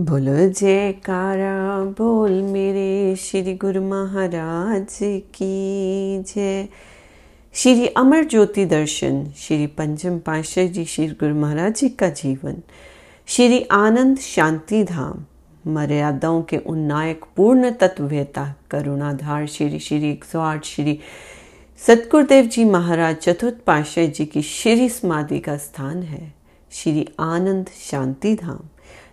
बोलो 0.00 0.48
जयकारा, 0.48 1.84
बोल 1.98 2.32
मेरे 2.42 3.16
श्री 3.16 3.54
गुरु 3.54 3.82
महाराज 3.82 4.98
की 5.02 6.18
जय। 6.22 6.68
श्री 7.54 7.86
अमर 7.86 8.24
ज्योति 8.24 8.64
दर्शन, 8.64 9.32
श्री 9.36 9.66
पंचम 9.66 10.18
पाशाह 10.18 10.66
जी 10.66 10.84
श्री 10.84 11.06
गुरु 11.06 11.34
महाराज 11.34 11.74
जी 11.74 11.88
का 11.88 12.08
जीवन। 12.08 12.56
श्री 13.26 13.62
आनंद 13.62 14.18
शांति 14.18 14.84
धाम, 14.84 15.24
मर्यादाओं 15.66 16.42
के 16.42 16.56
उन्नायक 16.56 17.24
पूर्ण 17.36 17.70
तत्वता 17.70 18.54
करुणाधार 18.70 19.46
श्री 19.46 19.78
श्री 19.78 20.10
एक 20.10 20.24
सौ 20.24 20.40
आठ 20.40 20.64
श्री 20.64 20.98
सतगुरुदेव 21.86 22.44
जी 22.44 22.64
महाराज, 22.64 23.16
चतुर्थ 23.16 23.64
पाशाह 23.66 24.06
जी 24.06 24.26
की 24.26 24.42
श्री 24.42 24.88
समाधि 24.88 25.38
का 25.38 25.56
स्थान 25.56 26.02
है। 26.02 26.34
श्री 26.70 27.08
आनंद 27.20 27.70
शांति 27.90 28.34
धाम। 28.34 28.60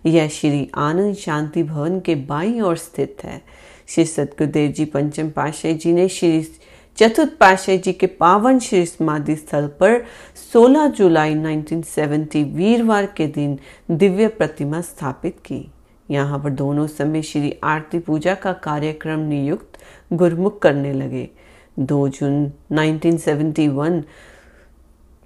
यह 0.06 0.28
श्री 0.28 0.70
आनंद 0.74 1.14
शांति 1.14 1.62
भवन 1.62 2.00
के 2.00 2.14
बाई 2.14 2.60
ओर 2.60 2.76
स्थित 2.76 3.16
है। 3.24 3.42
श्री 3.88 4.04
सतगुरुदेव 4.04 4.72
जी 4.72 4.84
पंचम 4.84 5.30
पाशाह 5.30 5.72
जी 5.72 5.92
ने 5.92 6.08
श्री 6.08 6.42
चतुर्थ 6.96 7.30
पाशाह 7.40 7.76
जी 7.76 7.92
के 7.92 8.06
पावन 8.06 8.58
श्री 8.58 8.86
समाधि 8.86 9.36
स्थल 9.36 9.66
पर 9.80 10.04
16 10.54 10.88
जुलाई 10.88 11.34
1970 11.34 12.44
वीरवार 12.44 13.06
के 13.06 13.26
दिन 13.26 13.58
दिव्य 13.90 14.28
प्रतिमा 14.28 14.80
स्थापित 14.80 15.36
की। 15.44 15.70
यहाँ 16.10 16.38
पर 16.38 16.50
दोनों 16.50 16.86
समय 16.86 17.22
श्री 17.22 17.54
आरती 17.64 17.98
पूजा 17.98 18.34
का 18.34 18.52
कार्यक्रम 18.52 19.20
नियुक्त 19.20 19.78
गुरमुख 20.12 20.60
करने 20.62 20.92
लगे। 20.92 21.28
2 21.78 22.08
जून 22.08 22.52
1971 22.72 24.02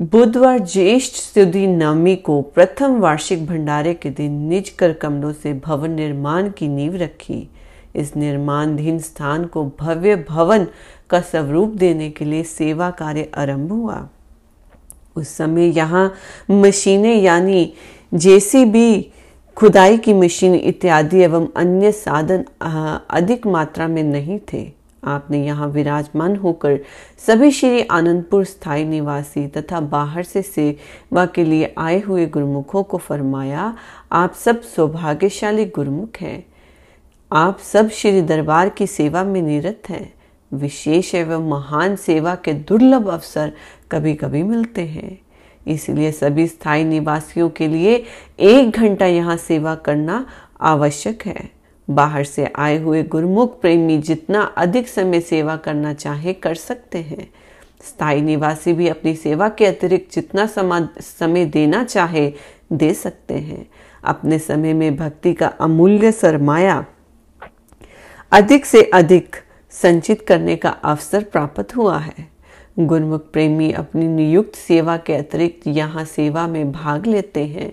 बुधवार 0.01 0.59
ज्येष्ठ 0.59 1.15
सुदी 1.15 1.67
नवमी 1.67 2.15
को 2.17 2.41
प्रथम 2.55 2.99
वार्षिक 3.01 3.47
भंडारे 3.47 3.95
के 3.95 4.11
दिन 4.11 4.33
निज 4.49 4.69
कर 4.69 4.93
कमलों 4.93 5.33
से 5.33 5.53
भवन 5.55 5.91
निर्माण 5.91 6.51
की 6.51 6.69
नींव 6.69 6.97
रखी। 6.97 7.49
इस 7.97 8.15
निर्माणधीन 8.17 8.99
स्थान 8.99 9.45
को 9.45 9.65
भव्य 9.81 10.17
भवन 10.29 10.67
का 11.11 11.21
स्वरूप 11.21 11.75
देने 11.75 12.11
के 12.11 12.25
लिए 12.25 12.43
सेवा 12.43 12.91
कार्य 12.91 13.31
आरंभ 13.35 13.73
हुआ। 13.73 14.09
उस 15.17 15.29
समय 15.29 15.73
यहाँ 15.79 16.13
मशीनें 16.51 17.15
यानी 17.15 17.73
जेसीबी, 18.15 19.13
खुदाई 19.57 19.99
की 19.99 20.15
मशीन 20.15 20.55
इत्यादि 20.55 21.23
एवं 21.23 21.49
अन्य 21.57 21.93
साधन 21.93 22.45
अधिक 23.11 23.47
मात्रा 23.47 23.89
में 23.89 24.03
नहीं 24.03 24.39
थे। 24.53 24.76
आपने 25.07 25.45
यहाँ 25.45 25.69
विराजमान 25.69 26.37
होकर 26.37 26.79
सभी 27.27 27.51
श्री 27.51 27.83
आनंदपुर 27.83 28.45
स्थायी 28.45 28.85
निवासी 28.85 29.47
तथा 29.47 29.81
बाहर 29.81 30.23
से 30.23 30.43
सेवा 30.43 31.27
के 31.27 31.45
लिए 31.45 31.75
आए 31.79 32.01
हुए 32.01 32.27
गुरुमुखों 32.27 32.83
को 32.83 32.99
फरमाया, 32.99 33.77
आप 34.13 34.35
सब 34.35 34.63
सौभाग्यशाली 34.63 35.65
गुरुमुख 35.67 36.21
हैं। 36.21 36.45
आप 37.33 37.59
सब 37.59 37.91
श्री 37.91 38.23
दरबार 38.23 38.69
की 38.69 38.87
सेवा 38.87 39.25
में 39.25 39.41
निरत 39.43 39.89
हैं। 39.89 40.13
विशेष 40.53 41.15
एवं 41.15 41.49
महान 41.49 41.97
सेवा 41.97 42.35
के 42.35 42.53
दुर्लभ 42.53 43.09
अवसर 43.09 43.53
कभी 43.93 44.15
कभी 44.15 44.43
मिलते 44.43 44.83
हैं। 44.83 45.19
इसलिए 45.67 46.13
सभी 46.13 46.47
स्थायी 46.47 46.85
निवासियों 46.85 47.49
के 47.51 47.69
लिए 47.69 48.05
एक 48.41 48.71
घंटा 48.71 49.07
यहाँ 49.07 49.37
सेवा 49.37 49.75
करना 49.75 50.25
आवश्यक 50.61 51.27
है। 51.27 51.56
बाहर 51.89 52.25
से 52.25 52.49
आए 52.57 52.79
हुए 52.79 53.03
गुरुमुख 53.03 53.61
प्रेमी 53.61 53.99
जितना 53.99 54.43
अधिक 54.57 54.89
समय 54.89 55.21
सेवा 55.21 55.57
करना 55.57 55.93
चाहे 55.95 56.33
कर 56.33 56.55
सकते 56.55 56.99
हैं। 56.99 57.29
स्थायी 57.83 58.23
निवासी 58.23 58.73
भी 58.73 58.89
अपनी 58.89 59.15
सेवा 59.15 59.49
के 59.49 59.67
अतिरिक्त 59.67 60.15
जितना 60.15 60.47
समय 60.47 61.45
देना 61.45 61.83
चाहे, 61.85 62.33
दे 62.73 62.93
सकते 62.95 63.35
हैं। 63.35 63.67
अपने 64.05 64.39
समय 64.39 64.73
में 64.73 64.97
भक्ति 64.97 65.33
का 65.35 65.47
अमूल्य 65.47 66.13
सरमाया 66.13 66.85
अधिक 68.33 68.67
से 68.67 68.83
अधिक 68.85 69.37
संचित 69.73 70.27
करने 70.29 70.57
का 70.57 70.71
अवसर 70.71 71.23
प्राप्त 71.23 71.77
हुआ 71.77 71.99
है। 71.99 72.29
गुरमुख 72.79 73.31
प्रेमी 73.33 73.71
अपनी 73.73 74.07
नियुक्त 74.09 74.57
सेवा 74.57 74.97
के 74.97 75.15
अतिरिक्त 75.15 75.67
यहाँ 75.67 76.05
सेवा 76.05 76.47
में 76.47 76.73
भाग 76.73 77.07
लेते 77.07 77.45
हैं। 77.47 77.73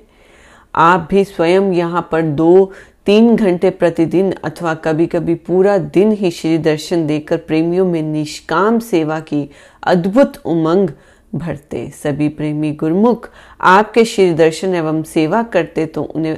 आप 0.76 1.08
भी 1.12 1.24
स्वयं 1.24 1.72
यहाँ 1.74 2.08
पर 2.12 2.22
दो 2.22 2.72
तीन 3.06 3.36
घंटे 3.36 3.70
प्रतिदिन 3.70 4.32
अथवा 4.44 4.74
कभी 4.74 5.06
कभी 5.08 5.34
पूरा 5.38 5.78
दिन 5.96 6.12
ही 6.12 6.30
श्री 6.32 6.58
दर्शन 6.58 7.06
देकर 7.08 7.38
प्रेमियों 7.38 7.86
में 7.86 8.02
निष्काम 8.02 8.78
सेवा 8.80 9.20
की 9.20 9.50
अद्भुत 9.84 10.38
उमंग 10.46 10.90
भरते। 11.36 11.90
सभी 11.94 12.28
प्रेमी 12.30 12.72
गुरमुख 12.74 13.30
आपके 13.62 14.06
श्री 14.06 14.34
दर्शन 14.34 14.76
एवं 14.76 15.04
सेवा 15.04 15.42
करते 15.44 15.86
तो 15.86 16.04
उन्हें 16.04 16.38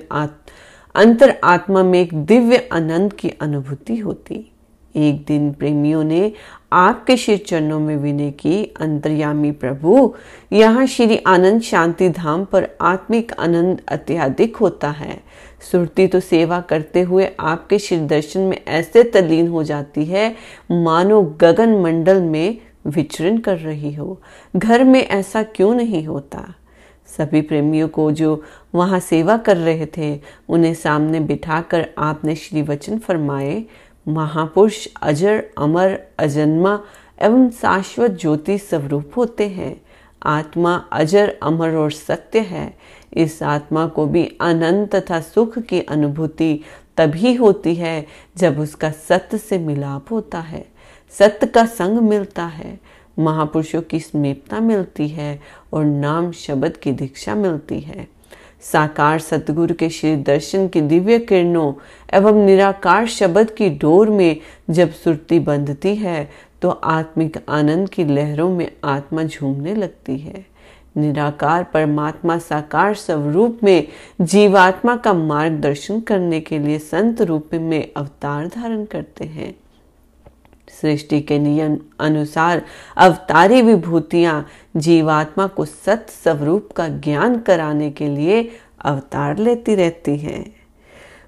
अंतर 0.95 1.35
आत्मा 1.43 1.83
में 1.83 1.99
एक 2.01 2.13
दिव्य 2.25 2.67
आनंद 2.73 3.13
की 3.13 3.29
अनुभूति 3.41 3.97
होती। 3.97 4.45
एक 4.95 5.23
दिन 5.27 5.51
प्रेमियों 5.53 6.03
ने 6.03 6.31
आपके 6.75 7.15
श्री 7.17 7.37
चरणों 7.37 7.79
में 7.79 7.95
विनय 7.97 8.31
की 8.31 8.63
अंतर्यामी 8.81 9.51
प्रभु, 9.51 10.13
यहाँ 10.53 10.85
श्री 10.85 11.17
आनंद 11.17 11.61
शांति 11.61 12.09
धाम 12.09 12.43
पर 12.45 12.67
आत्मिक 12.81 13.31
आनंद 13.33 13.81
अत्याधिक 13.87 14.55
होता 14.55 14.89
है। 14.89 15.19
सुरती 15.71 16.07
तो 16.07 16.19
सेवा 16.19 16.59
करते 16.61 17.01
हुए 17.01 17.29
आपके 17.39 17.79
श्री 17.79 17.97
दर्शन 17.97 18.39
में 18.39 18.57
ऐसे 18.67 19.03
तल्लीन 19.03 19.47
हो 19.47 19.63
जाती 19.63 20.05
है, 20.05 20.35
मानो 20.71 21.21
गगन 21.41 21.77
मंडल 21.81 22.21
में 22.21 22.57
विचरण 22.87 23.37
कर 23.37 23.57
रही 23.57 23.93
हो। 23.93 24.21
घर 24.55 24.83
में 24.83 25.01
ऐसा 25.01 25.43
क्यों 25.43 25.73
नहीं 25.75 26.05
होता? 26.07 26.53
सभी 27.17 27.41
प्रेमियों 27.41 27.87
को 27.87 28.11
जो 28.11 28.43
वहाँ 28.75 28.99
सेवा 28.99 29.37
कर 29.37 29.57
रहे 29.57 29.85
थे, 29.97 30.19
उन्हें 30.49 30.73
सामने 30.73 31.19
बिठाकर 31.19 31.87
आपने 31.97 32.35
श्री 32.35 32.61
वचन 32.61 32.99
फरमाए 32.99 33.63
महापुरुष, 34.07 34.87
अजर, 35.01 35.45
अमर, 35.57 35.99
अजन्मा 36.19 36.83
एवं 37.21 37.49
शाश्वत 37.49 38.11
ज्योति 38.11 38.57
स्वरूप 38.57 39.11
होते 39.17 39.47
हैं। 39.47 39.81
आत्मा 40.23 40.85
अजर, 40.91 41.37
अमर 41.43 41.75
और 41.75 41.91
सत्य 41.91 42.39
है। 42.39 42.77
इस 43.13 43.43
आत्मा 43.43 43.87
को 43.87 44.05
भी 44.05 44.37
अनंत 44.41 44.95
तथा 44.95 45.21
सुख 45.21 45.59
की 45.59 45.81
अनुभूति 45.81 46.59
तभी 46.97 47.33
होती 47.33 47.75
है 47.75 48.07
जब 48.37 48.59
उसका 48.59 48.91
सत्य 48.91 49.37
से 49.37 49.57
मिलाप 49.57 50.05
होता 50.11 50.39
है। 50.39 50.65
सत्य 51.19 51.47
का 51.47 51.65
संग 51.65 51.97
मिलता 51.97 52.45
है। 52.45 52.79
महापुरुषों 53.19 53.81
की 53.81 53.99
स्मीपता 53.99 54.59
मिलती 54.59 55.07
है 55.07 55.41
और 55.73 55.85
नाम 55.85 56.31
शब्द 56.31 56.77
की 56.77 56.91
दीक्षा 56.91 57.35
मिलती 57.35 57.79
है। 57.79 58.14
साकार 58.71 59.19
सतगुरु 59.19 59.73
के 59.73 59.89
श्री 59.89 60.15
दर्शन 60.15 60.67
की 60.67 60.81
दिव्य 60.81 61.19
किरणों 61.19 61.73
एवं 62.13 62.45
निराकार 62.45 63.07
शब्द 63.07 63.49
की 63.49 63.69
डोर 63.69 64.09
में 64.09 64.37
जब 64.69 64.93
सुरती 64.93 65.39
बंधती 65.39 65.95
है 65.95 66.29
तो 66.61 66.69
आत्मिक 66.69 67.37
आनंद 67.49 67.89
की 67.89 68.05
लहरों 68.05 68.49
में 68.49 68.71
आत्मा 68.83 69.23
झूमने 69.23 69.75
लगती 69.75 70.17
है। 70.17 70.45
निराकार 70.97 71.63
परमात्मा 71.63 72.37
साकार 72.37 72.93
स्वरूप 72.95 73.59
में 73.63 73.87
जीवात्मा 74.21 74.95
का 74.95 75.13
मार्गदर्शन 75.13 75.99
करने 75.99 76.39
के 76.41 76.59
लिए 76.59 76.79
संत 76.79 77.21
रूप 77.21 77.53
में 77.53 77.91
अवतार 77.97 78.47
धारण 78.47 78.85
करते 78.85 79.25
हैं। 79.25 79.53
सृष्टि 80.71 81.21
के 81.21 81.39
नियम 81.39 81.77
अनुसार 81.99 82.61
अवतारी 82.97 83.61
विभूतियाँ 83.61 84.45
जीवात्मा 84.77 85.47
को 85.47 85.65
सत 85.65 86.05
स्वरूप 86.09 86.71
का 86.71 86.87
ज्ञान 86.87 87.39
कराने 87.39 87.91
के 87.91 88.07
लिए 88.07 88.51
अवतार 88.81 89.37
लेती 89.37 89.75
रहती 89.75 90.17
हैं। 90.17 90.55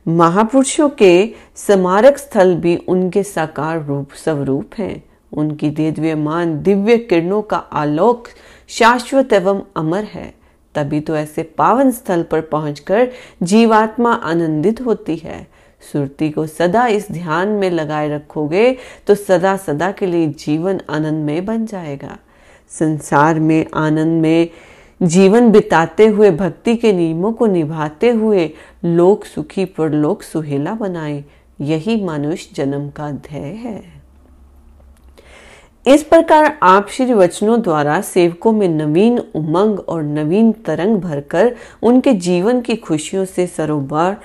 महापुरुषों 0.08 0.90
के 0.90 1.34
स्मारक 1.56 2.18
स्थल 2.18 2.56
भी 2.56 2.76
उनके 2.78 3.24
साकार 3.24 3.84
रूप 3.86 4.12
स्वरूप 4.14 4.76
हैं। 4.78 5.04
उनकी 5.32 5.70
दिव्यमान 5.70 6.62
दिव्य 6.64 6.98
किरणों 6.98 7.42
का 7.42 7.58
आलोक 7.58 8.28
शाश्वत 8.70 9.34
एवं 9.34 9.62
अमर 9.76 10.04
है। 10.04 10.34
तभी 10.76 11.00
तो 11.00 11.16
ऐसे 11.16 11.44
पावन 11.44 11.92
स्थल 11.92 12.24
पर 12.24 12.42
पहुंचकर 12.42 13.12
जीवात्मा 13.44 14.14
आनंदित 14.14 14.82
होती 14.82 15.16
है। 15.16 15.48
सुरती 15.82 16.30
को 16.30 16.46
सदा 16.48 16.86
इस 16.88 17.12
ध्यान 17.12 17.48
में 17.50 17.70
लगाए 17.70 18.10
रखोगे 18.10 18.72
तो 19.08 19.16
सदा 19.16 19.56
सदा 19.58 19.92
के 19.92 20.06
लिए 20.06 20.28
जीवन 20.40 20.80
आनंदमय 20.90 21.42
बन 21.42 21.66
जाएगा। 21.66 22.18
संसार 22.70 23.40
में 23.40 23.66
आनंद 23.74 24.22
में 24.22 24.50
जीवन 25.02 25.52
बिताते 25.52 26.08
हुए, 26.08 26.32
भक्ति 26.32 26.76
के 26.76 26.92
नियमों 26.94 27.32
को 27.34 27.46
निभाते 27.46 28.10
हुए, 28.10 28.50
लोक 28.86 29.26
सुखी 29.26 29.66
पर 29.66 29.92
लोक 29.92 30.24
सुहेला 30.24 30.74
बनाए, 30.74 31.24
यही 31.62 32.04
मनुष्य 32.06 32.50
जन्म 32.56 32.90
का 32.90 33.12
ध्येय 33.12 33.54
है। 33.56 33.82
इस 35.86 36.04
प्रकार 36.04 36.58
आप 36.64 36.88
श्री 36.90 37.14
वचनों 37.14 37.62
द्वारा 37.62 38.00
सेवकों 38.02 38.52
में 38.52 38.68
नवीन 38.68 39.20
उमंग 39.36 39.80
और 39.80 40.04
नवीन 40.04 40.52
तरंग 40.66 40.98
भरकर 40.98 41.56
उनके 41.84 42.14
जीवन 42.14 42.62
की 42.62 42.76
खुशियों 42.76 43.26
से 43.26 43.48
सरोबार 43.48 44.18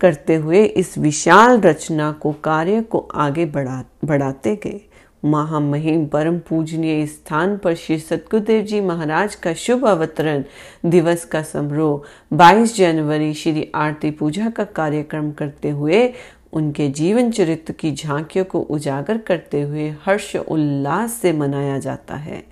करते 0.00 0.34
हुए 0.34 0.64
इस 0.64 0.98
विशाल 0.98 1.60
रचना 1.60 2.12
को 2.12 2.32
कार्य 2.32 2.80
को 2.80 2.98
आगे 3.14 3.46
बढ़ा, 3.46 3.84
बढ़ाते 4.04 4.56
गए। 4.56 4.80
महामहिम 5.24 6.06
परम 6.06 6.38
पूजनीय 6.38 7.06
स्थान 7.06 7.56
पर 7.58 7.74
श्री 7.74 7.98
सतगुरुदेव 7.98 8.64
जी 8.64 8.80
महाराज 8.80 9.34
का 9.34 9.54
शुभ 9.54 9.86
अवतरण 9.86 10.44
दिवस 10.86 11.24
का 11.24 11.42
समारोह 11.42 12.36
22 12.36 12.76
जनवरी 12.76 13.34
श्री 13.34 13.70
आरती 13.74 14.10
पूजा 14.10 14.50
का 14.50 14.64
कार्यक्रम 14.64 15.32
करते 15.32 15.70
हुए 15.70 16.12
उनके 16.52 16.88
जीवन 16.88 17.30
चरित्र 17.30 17.72
की 17.72 17.92
झांकियों 17.92 18.44
को 18.44 18.60
उजागर 18.60 19.18
करते 19.18 19.62
हुए 19.62 19.88
हर्ष 20.04 20.36
उल्लास 20.36 21.12
से 21.12 21.32
मनाया 21.32 21.78
जाता 21.78 22.16
है। 22.16 22.44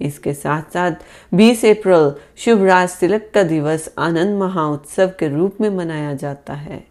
इसके 0.00 0.32
साथ 0.34 0.72
साथ 0.72 0.92
20 1.34 1.64
अप्रैल 1.66 2.12
शुभराज 2.36 2.98
तिलक 2.98 3.30
का 3.34 3.42
दिवस 3.42 3.88
आनंद 3.98 4.38
महाउत्सव 4.38 5.12
के 5.18 5.28
रूप 5.28 5.60
में 5.60 5.68
मनाया 5.70 6.14
जाता 6.14 6.54
है। 6.54 6.82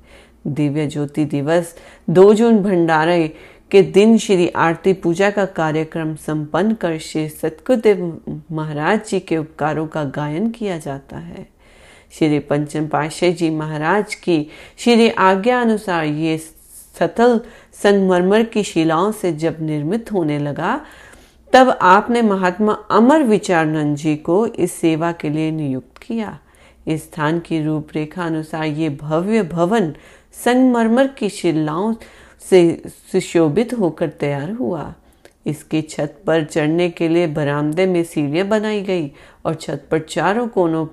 दिव्य 0.47 0.87
ज्योति 0.87 1.25
दिवस 1.25 1.75
2 2.09 2.33
जून 2.33 2.61
भंडारे 2.63 3.27
के 3.71 3.81
दिन 3.83 4.17
श्री 4.17 4.47
आरती 4.55 4.93
पूजा 4.93 5.29
का 5.29 5.45
कार्यक्रम 5.45 6.15
संपन्न 6.15 6.73
कर 6.73 6.97
श्री 6.99 7.27
सतगुरुदेव 7.29 8.45
महाराज 8.51 8.99
जी 9.09 9.19
के 9.19 9.37
उपकारों 9.37 9.87
का 9.87 10.03
गायन 10.15 10.49
किया 10.49 10.77
जाता 10.77 11.17
है। 11.17 11.47
श्री 12.11 12.39
पंचम 12.39 12.87
पाशाह 12.87 13.31
जी 13.31 13.49
महाराज 13.49 14.15
की 14.15 14.45
श्री 14.77 15.09
आज्ञा 15.09 15.59
अनुसार 15.61 16.03
ये 16.03 16.37
सतल 16.37 17.39
संगमरमर 17.83 18.43
की 18.43 18.63
शिलाओं 18.63 19.11
से 19.11 19.31
जब 19.33 19.57
निर्मित 19.61 20.11
होने 20.11 20.37
लगा 20.39 20.79
तब 21.53 21.69
आपने 21.81 22.21
महात्मा 22.21 22.73
अमर 22.91 23.23
विचारनंद 23.23 23.95
जी 23.97 24.15
को 24.15 24.45
इस 24.47 24.71
सेवा 24.71 25.11
के 25.11 25.29
लिए 25.29 25.51
नियुक्त 25.51 25.97
किया। 25.97 26.37
इस 26.87 27.03
स्थान 27.03 27.39
की 27.39 27.61
रूपरेखा 27.63 28.25
अनुसार 28.25 28.65
ये 28.65 28.89
भव्य 28.89 29.43
भवन 29.43 29.93
संगमरमर 30.43 31.07
की 31.07 31.29
शिलाओं 31.29 31.93
से 32.49 32.61
सुशोभित 33.11 33.73
होकर 33.73 34.09
तैयार 34.09 34.51
हुआ। 34.51 34.93
इसके 35.45 35.81
छत 35.81 36.21
पर 36.27 36.43
चढ़ने 36.43 36.89
के 36.89 37.07
लिए 37.07 37.27
बरामदे 37.27 37.85
में 37.85 38.03
सीढ़ियाँ 38.03 38.47
बनाई 38.47 38.81
गई 38.81 39.11
और 39.45 39.55
छत 39.55 39.87
पर 39.91 39.99
चारों 39.99 40.47
कोनों 40.47 40.85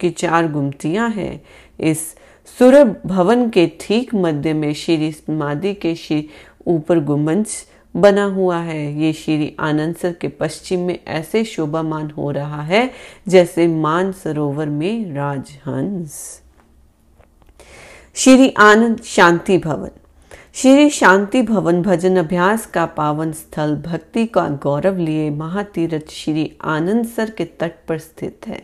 की 0.00 0.10
चार 0.10 0.50
गुमतियाँ 0.52 1.08
हैं। 1.10 1.40
इस 1.80 2.14
सुरभ 2.58 3.00
भवन 3.06 3.48
के 3.50 3.66
ठीक 3.80 4.14
मध्य 4.14 4.52
में 4.54 4.72
श्री 4.74 5.10
समाधि 5.12 5.74
के 5.74 5.94
श्री 5.94 6.28
ऊपर 6.66 7.00
गुमंज 7.00 7.46
बना 7.94 8.24
हुआ 8.24 8.58
है। 8.58 9.00
ये 9.00 9.12
श्री 9.12 9.54
आनंदसर 9.60 10.12
के 10.12 10.28
पश्चिम 10.28 10.80
में 10.80 10.98
ऐसे 11.06 11.44
शोभामान 11.44 12.10
हो 12.10 12.30
रहा 12.30 12.62
है, 12.62 12.90
जैसे 13.28 13.66
मान 13.66 14.12
सरोवर 14.12 14.68
में 14.68 15.14
राजहंस। 15.14 16.42
श्री 18.14 18.54
आनंद 18.58 19.02
शांति 19.02 19.58
भवन। 19.58 19.90
श्री 20.54 20.88
शांति 20.90 21.42
भवन 21.42 21.82
भजन 21.82 22.16
अभ्यास 22.16 22.66
का 22.66 22.86
पावन 22.86 23.32
स्थल 23.32 23.74
भक्ति 23.76 24.26
का 24.26 24.48
गौरव 24.62 24.96
लिए 24.96 25.28
महातीर्थ 25.30 26.10
श्री 26.10 26.50
आनंदसर 26.60 27.30
के 27.30 27.44
तट 27.44 27.72
पर 27.88 27.98
स्थित 27.98 28.46
है। 28.46 28.62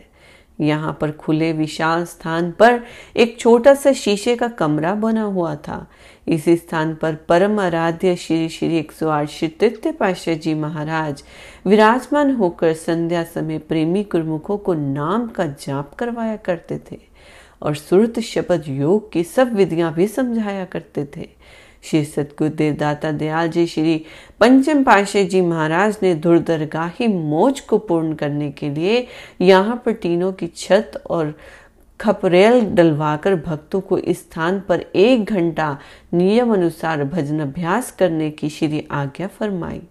यहाँ 0.61 0.97
पर 1.01 1.11
खुले 1.11 1.51
विशाल 1.53 2.03
स्थान 2.05 2.51
पर 2.51 2.79
एक 3.15 3.39
छोटा 3.39 3.73
सा 3.73 3.93
शीशे 3.93 4.35
का 4.35 4.47
कमरा 4.47 4.93
बना 4.95 5.23
हुआ 5.23 5.55
था। 5.55 5.85
इस 6.27 6.45
स्थान 6.49 6.95
पर 6.95 7.15
परम 7.15 7.59
आराध्य 7.59 8.15
श्री 8.15 8.49
श्री 8.49 8.77
एक 8.77 8.91
सौ 8.91 9.09
आठ 9.09 9.29
श्री 9.29 9.47
तृतीय 9.47 9.91
पाशाह 9.91 10.35
जी 10.35 10.53
महाराज 10.53 11.23
विराजमान 11.65 12.31
होकर 12.35 12.73
संध्या 12.73 13.23
समय 13.23 13.57
प्रेमी 13.57 14.03
गुरमुखों 14.03 14.57
को 14.57 14.73
नाम 14.73 15.27
का 15.27 15.45
जाप 15.45 15.93
करवाया 15.93 16.35
करते 16.35 16.79
थे 16.91 16.97
और 17.61 17.75
सुरत 17.75 18.19
शपथ 18.19 18.63
योग 18.67 19.11
की 19.11 19.23
सब 19.23 19.53
विधियाँ 19.53 19.93
भी 19.93 20.07
समझाया 20.07 20.65
करते 20.65 21.05
थे। 21.17 21.29
श्री 21.83 22.05
सतगुरुदेव 22.05 22.73
दाता 22.73 23.11
दयाल 23.11 23.49
जी, 23.49 23.67
श्री 23.67 24.05
पंचम 24.39 24.83
पाशाह 24.83 25.23
जी 25.23 25.41
महाराज 25.41 25.97
ने 26.03 26.15
दुर्दरगाही 26.15 27.07
मोज 27.07 27.59
को 27.59 27.77
पूर्ण 27.77 28.13
करने 28.13 28.51
के 28.51 28.69
लिए 28.69 29.07
यहाँ 29.41 29.81
पर 29.85 29.91
टीनों 29.91 30.33
की 30.33 30.47
छत 30.47 31.03
और 31.09 31.33
खपरेल 31.99 32.61
डलवाकर 32.75 33.35
भक्तों 33.35 33.81
को 33.81 33.97
इस 33.97 34.19
स्थान 34.19 34.59
पर 34.59 34.81
एक 34.95 35.25
घंटा 35.25 35.77
नियम 36.13 36.53
अनुसार 36.53 37.03
भजन 37.03 37.39
अभ्यास 37.39 37.91
करने 37.91 38.29
की 38.31 38.49
श्री 38.49 38.87
आज्ञा 38.91 39.27
फरमाई। 39.27 39.81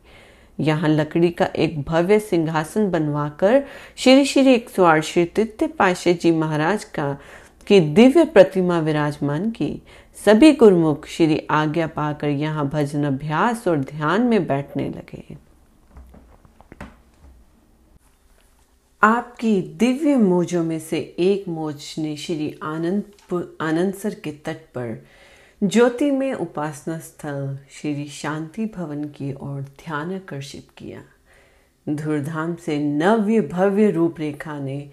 यहाँ 0.58 0.88
लकड़ी 0.88 1.30
का 1.30 1.44
एक 1.56 1.80
भव्य 1.82 2.18
सिंहासन 2.20 2.90
बनवाकर 2.90 3.62
श्री 3.96 4.24
श्री 4.24 4.52
एक 4.54 4.68
सौ 4.70 4.84
आठ 4.84 5.02
श्री 5.02 5.24
तृतीय 5.24 5.68
पाशाह 5.68 6.12
जी 6.12 6.30
महाराज 6.30 6.84
का, 6.84 7.16
की 7.66 7.80
दिव्य 7.80 8.24
प्रतिमा 8.24 8.78
विराजमान 8.78 9.50
की। 9.50 9.82
सभी 10.24 10.52
गुरुमुख 10.52 11.06
श्री 11.06 11.40
आज्ञा 11.50 11.86
पाकर 11.86 12.28
यहाँ 12.28 12.68
भजन 12.68 13.04
अभ्यास 13.04 13.66
और 13.68 13.78
ध्यान 13.78 14.22
में 14.22 14.46
बैठने 14.46 14.88
लगे। 14.88 15.44
आपकी 19.04 19.62
दिव्य 19.62 20.16
मोजों 20.16 20.64
में 20.64 20.80
से 20.80 21.16
एक 21.18 21.48
मोज 21.48 21.94
ने 21.98 22.16
श्री 22.16 22.58
आनंद 22.62 23.02
आनंदसर 23.60 24.14
के 24.14 24.32
तट 24.32 24.56
पर 24.56 25.04
ज्योति 25.64 26.10
में 26.10 26.34
उपासना 26.34 26.98
स्थल, 26.98 27.58
श्री 27.70 28.08
शांति 28.08 28.66
भवन 28.66 29.04
की 29.04 29.32
ओर 29.32 29.62
ध्यान 29.62 30.14
आकर्षित 30.14 30.68
किया। 30.76 31.02
धुरधाम 31.88 32.54
से 32.54 32.78
नव्य 32.78 33.40
भव्य 33.40 33.90
रूपरेखा 33.90 34.58
ने 34.58 34.90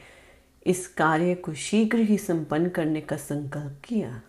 इस 0.65 0.87
कार्य 0.87 1.35
को 1.35 1.53
शीघ्र 1.53 1.97
ही 1.97 2.17
संपन्न 2.17 2.69
करने 2.69 3.01
का 3.01 3.17
संकल्प 3.17 3.81
किया। 3.83 4.21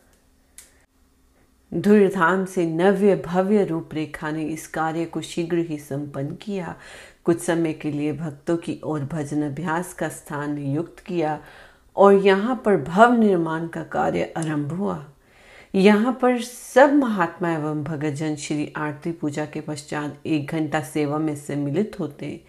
धुरधाम 1.75 2.45
से 2.45 2.67
नव्य 2.67 3.17
भव्य 3.17 3.65
रूपरेखा 3.65 4.31
ने 4.31 4.45
इस 4.45 4.67
कार्य 4.67 5.05
को 5.05 5.21
शीघ्र 5.21 5.59
ही 5.59 5.79
संपन्न 5.79 6.35
किया। 6.35 6.77
कुछ 7.27 7.41
समय 7.41 7.73
के 7.73 7.91
लिए 7.91 8.13
भक्तों 8.13 8.57
की 8.57 8.81
ओर 8.85 9.05
भजन 9.05 9.43
अभ्यास 9.43 9.93
का 9.95 10.09
स्थान 10.09 10.55
नियुक्त 10.55 11.01
किया 11.01 11.39
और 11.97 12.15
यहाँ 12.15 12.61
पर 12.65 12.77
भव 12.77 13.13
निर्माण 13.13 13.67
का 13.67 13.83
कार्य 13.83 14.33
आरंभ 14.37 14.73
हुआ। 14.73 15.05
यहाँ 15.75 16.19
पर 16.23 16.41
सब 16.41 16.93
महात्मा 16.95 17.53
एवं 17.53 17.85
भगतजन 17.85 18.35
श्री 18.37 18.73
आरती 18.77 19.13
पूजा 19.13 19.45
के 19.47 19.61
पश्चात 19.61 20.27
एक 20.27 20.51
घंटा 20.51 20.81
सेवा 20.81 21.19
में 21.19 21.35
सम्मिलित 21.37 21.99
होते। 22.01 22.41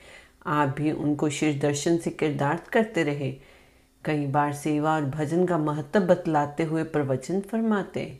आप 0.46 0.76
भी 0.78 0.92
उनको 0.92 1.30
शीर्ष 1.30 1.60
दर्शन 1.62 1.98
से 1.98 2.10
किरदार्थ 2.10 2.68
करते 2.68 3.04
रहे। 3.04 3.32
कई 4.06 4.26
बार 4.28 4.54
सेवा 4.54 4.96
और 4.96 5.06
भजन 5.06 5.46
का 5.46 5.58
महत्व 5.58 6.00
बतलाते 6.00 6.64
हुए 6.64 6.84
प्रवचन 6.84 7.40
फरमाते। 7.42 8.12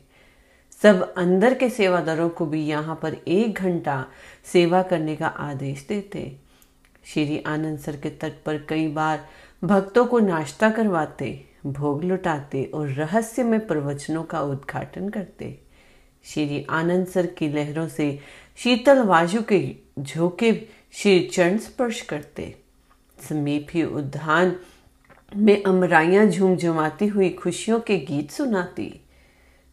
सब 0.82 1.02
अंदर 1.16 1.54
के 1.54 1.68
सेवादारों 1.70 2.28
को 2.28 2.46
भी 2.46 2.64
यहाँ 2.66 2.98
पर 3.02 3.14
एक 3.14 3.58
घंटा 3.58 4.04
सेवा 4.52 4.82
करने 4.82 5.16
का 5.16 5.26
आदेश 5.26 5.86
देते। 5.88 6.24
श्री 7.04 7.42
आनंद 7.46 7.78
सर 7.78 7.96
के 7.96 8.10
तट 8.10 8.32
पर 8.46 8.58
कई 8.68 8.88
बार 8.88 9.26
भक्तों 9.64 10.06
को 10.06 10.18
नाश्ता 10.18 10.70
करवाते, 10.70 11.44
भोग 11.66 12.04
लुटाते 12.04 12.64
और 12.64 12.88
रहस्य 12.88 13.42
में 13.42 13.66
प्रवचनों 13.66 14.22
का 14.22 14.40
उद्घाटन 14.40 15.08
करते। 15.08 15.58
श्री 16.24 16.66
आनंद 16.70 17.06
सर 17.06 17.26
की 17.26 17.48
लहरों 17.48 17.88
से 17.88 18.18
शीतल 18.56 18.98
वायु 18.98 19.42
के 19.42 19.76
झोंके 19.98 20.52
श्री 20.92 21.20
चरण 21.32 21.58
स्पर्श 21.58 22.00
करते। 22.00 22.54
समीप 23.28 23.66
ही 23.70 23.82
उद्यान 23.82 24.56
में 25.36 25.62
अमराइयाँ 25.62 26.26
झुमझुमाती 26.26 27.06
हुई 27.06 27.30
खुशियों 27.30 27.80
के 27.80 27.98
गीत 27.98 28.30
सुनाती। 28.30 29.00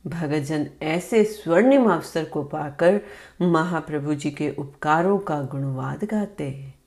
भगतजन 0.08 0.68
ऐसे 0.82 1.24
स्वर्णिम 1.24 1.92
अवसर 1.92 2.26
को 2.26 2.44
पाकर 2.44 3.02
महाप्रभु 3.42 4.14
जी 4.14 4.32
के 4.32 4.50
उपकारों 4.52 5.18
का 5.20 5.42
गुणवाद 5.42 6.04
गाते। 6.04 6.50
हैं 6.50 6.81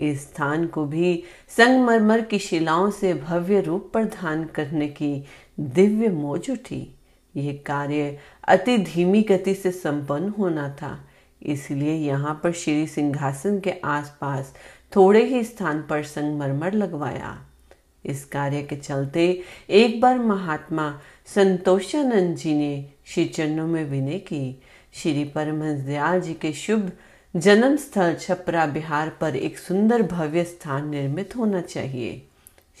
इस 0.00 0.22
स्थान 0.22 0.66
को 0.66 0.84
भी 0.86 1.22
संगमरमर 1.56 2.20
की 2.20 2.38
शिलाओं 2.38 2.90
से 2.90 3.12
भव्य 3.14 3.60
रूप 3.60 3.90
प्रदान 3.92 4.44
करने 4.54 4.88
की 4.88 5.24
दिव्य 5.60 6.08
मोज 6.08 6.50
उठी। 6.50 6.86
यह 7.34 7.58
कार्य 7.66 8.16
अति 8.48 8.76
धीमी 8.78 9.22
गति 9.22 9.54
से 9.54 9.70
संपन्न 9.72 10.28
होना 10.28 10.68
था, 10.82 10.98
इसलिए 11.42 11.94
यहाँ 11.94 12.40
पर 12.44 12.52
श्री 12.52 12.86
सिंहासन 12.86 13.58
के 13.60 13.74
आसपास 13.86 14.54
थोड़े 14.96 15.24
ही 15.24 15.42
स्थान 15.44 15.82
पर 15.82 16.02
संगमरमर 16.04 16.72
लगवाया। 16.72 17.38
इस 18.04 18.24
कार्य 18.24 18.62
के 18.62 18.76
चलते 18.76 19.26
एक 19.70 20.00
बार 20.00 20.18
महात्मा 20.18 20.90
संतोषानंद 21.34 22.36
जी 22.36 22.54
ने 22.54 22.90
श्री 23.06 23.24
चरणों 23.26 23.66
में 23.66 23.84
विनय 23.84 24.18
की। 24.18 24.60
श्री 24.92 25.24
परमहंस 25.24 25.80
दयाल 25.80 26.20
जी 26.20 26.34
के 26.34 26.52
शुभ 26.52 26.90
जन्म 27.34 27.76
स्थल 27.76 28.14
छपरा 28.14 28.64
बिहार 28.66 29.08
पर 29.20 29.36
एक 29.36 29.58
सुंदर 29.58 30.02
भव्य 30.02 30.44
स्थान 30.44 30.88
निर्मित 30.88 31.36
होना 31.36 31.60
चाहिए। 31.60 32.26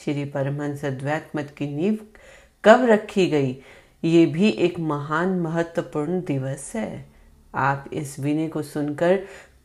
श्री 0.04 0.24
परमहंस 0.24 0.84
अद्वैत 0.84 1.30
मत 1.36 1.54
की 1.58 1.66
नींव 1.66 1.98
कब 2.64 2.84
रखी 2.84 3.26
गई, 3.26 3.56
ये 4.04 4.24
भी 4.26 4.48
एक 4.48 4.78
महान 4.80 5.38
महत्वपूर्ण 5.40 6.20
दिवस 6.20 6.72
है। 6.76 7.06
आप 7.54 7.90
इस 7.92 8.18
विनय 8.18 8.48
को 8.48 8.62
सुनकर 8.62 9.18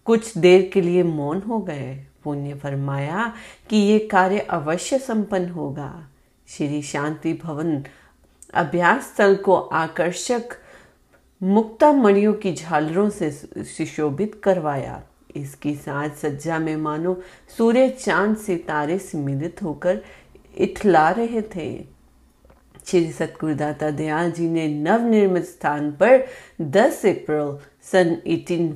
कुछ 0.05 0.37
देर 0.37 0.69
के 0.73 0.81
लिए 0.81 1.03
मौन 1.03 1.41
हो 1.41 1.59
गए। 1.59 1.95
पुण्य 2.23 2.53
फरमाया 2.53 3.33
कि 3.69 3.77
ये 3.77 3.99
कार्य 3.99 4.39
अवश्य 4.39 4.97
संपन्न 4.97 5.49
होगा। 5.49 6.07
श्री 6.47 6.81
शांति 6.81 7.33
भवन 7.33 7.83
अभ्यास 8.53 9.13
स्थल 9.13 9.35
को 9.35 9.55
आकर्षक 9.55 10.57
मुक्ता 11.43 11.91
मणियों 11.91 12.33
की 12.33 12.53
झालरों 12.53 13.09
से 13.09 13.31
सुशोभित 13.57 14.41
करवाया। 14.43 15.01
इसकी 15.35 15.75
साज 15.75 16.11
सज्जा 16.11 16.59
में 16.59 16.75
मानो 16.75 17.21
सूर्य 17.57 17.89
चाँद 17.89 18.37
सितारे 18.37 18.97
सम्मिलित 18.99 19.61
होकर 19.63 20.01
इथला 20.57 21.09
रहे 21.09 21.41
थे। 21.55 21.85
श्री 22.85 23.11
सतगुरुदाता 23.11 23.89
दयाल 23.89 24.31
जी 24.31 24.49
ने 24.49 24.67
नवनिर्मित 24.67 25.43
स्थान 25.43 25.91
पर 25.91 26.25
10 26.61 27.05
अप्रैल 27.05 27.57
सन 27.91 28.15
18 28.27 28.73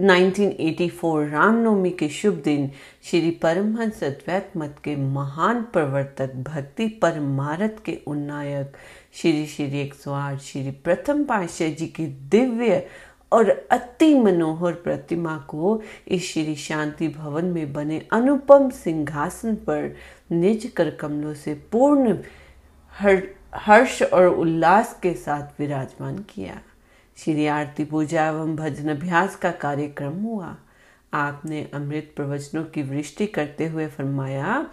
1984 0.00 1.30
रामनवमी 1.30 1.90
के 1.90 2.08
शुभ 2.08 2.34
दिन 2.34 2.70
श्री 3.02 3.30
परमहंस 3.30 4.04
अद्वैत 4.04 4.52
मत 4.56 4.76
के 4.84 4.96
महान 4.96 5.62
प्रवर्तक 5.62 6.34
भक्ति 6.34 6.88
परमारत 6.88 7.82
के 7.84 7.98
उन्नायक 8.06 8.76
श्री 9.12 9.46
श्री 9.46 9.80
एक 9.80 9.94
सौ 9.94 10.12
आठ 10.12 10.38
श्री 10.40 10.70
प्रथम 10.70 11.24
पाशाह 11.24 11.68
जी 11.68 11.86
की 11.86 12.06
दिव्य 12.06 12.86
और 13.32 13.68
अति 13.70 14.14
मनोहर 14.14 14.72
प्रतिमा 14.72 15.36
को 15.48 15.82
इस 16.08 16.32
श्री 16.32 16.54
शांति 16.54 17.08
भवन 17.08 17.44
में 17.44 17.72
बने 17.72 18.08
अनुपम 18.12 18.70
सिंहासन 18.70 19.54
पर 19.54 19.96
निज 20.32 20.72
कर 20.76 20.90
कमलों 20.90 21.34
से 21.34 21.54
पूर्ण 21.72 22.18
हर, 22.98 23.22
हर्ष 23.54 24.02
और 24.02 24.26
उल्लास 24.26 24.98
के 25.02 25.14
साथ 25.14 25.60
विराजमान 25.60 26.18
किया। 26.18 26.60
श्री 27.24 27.46
आरती 27.46 27.84
पूजा 27.84 28.26
एवं 28.26 28.56
भजन 28.56 28.88
अभ्यास 28.88 29.36
का 29.36 29.50
कार्यक्रम 29.50 30.12
हुआ। 30.12 30.56
आपने 31.14 31.70
अमृत 31.74 32.12
प्रवचनों 32.16 32.64
की 32.64 32.82
वृष्टि 32.82 33.26
करते 33.26 33.66
हुए 33.66 33.86
फरमाया, 33.86 34.70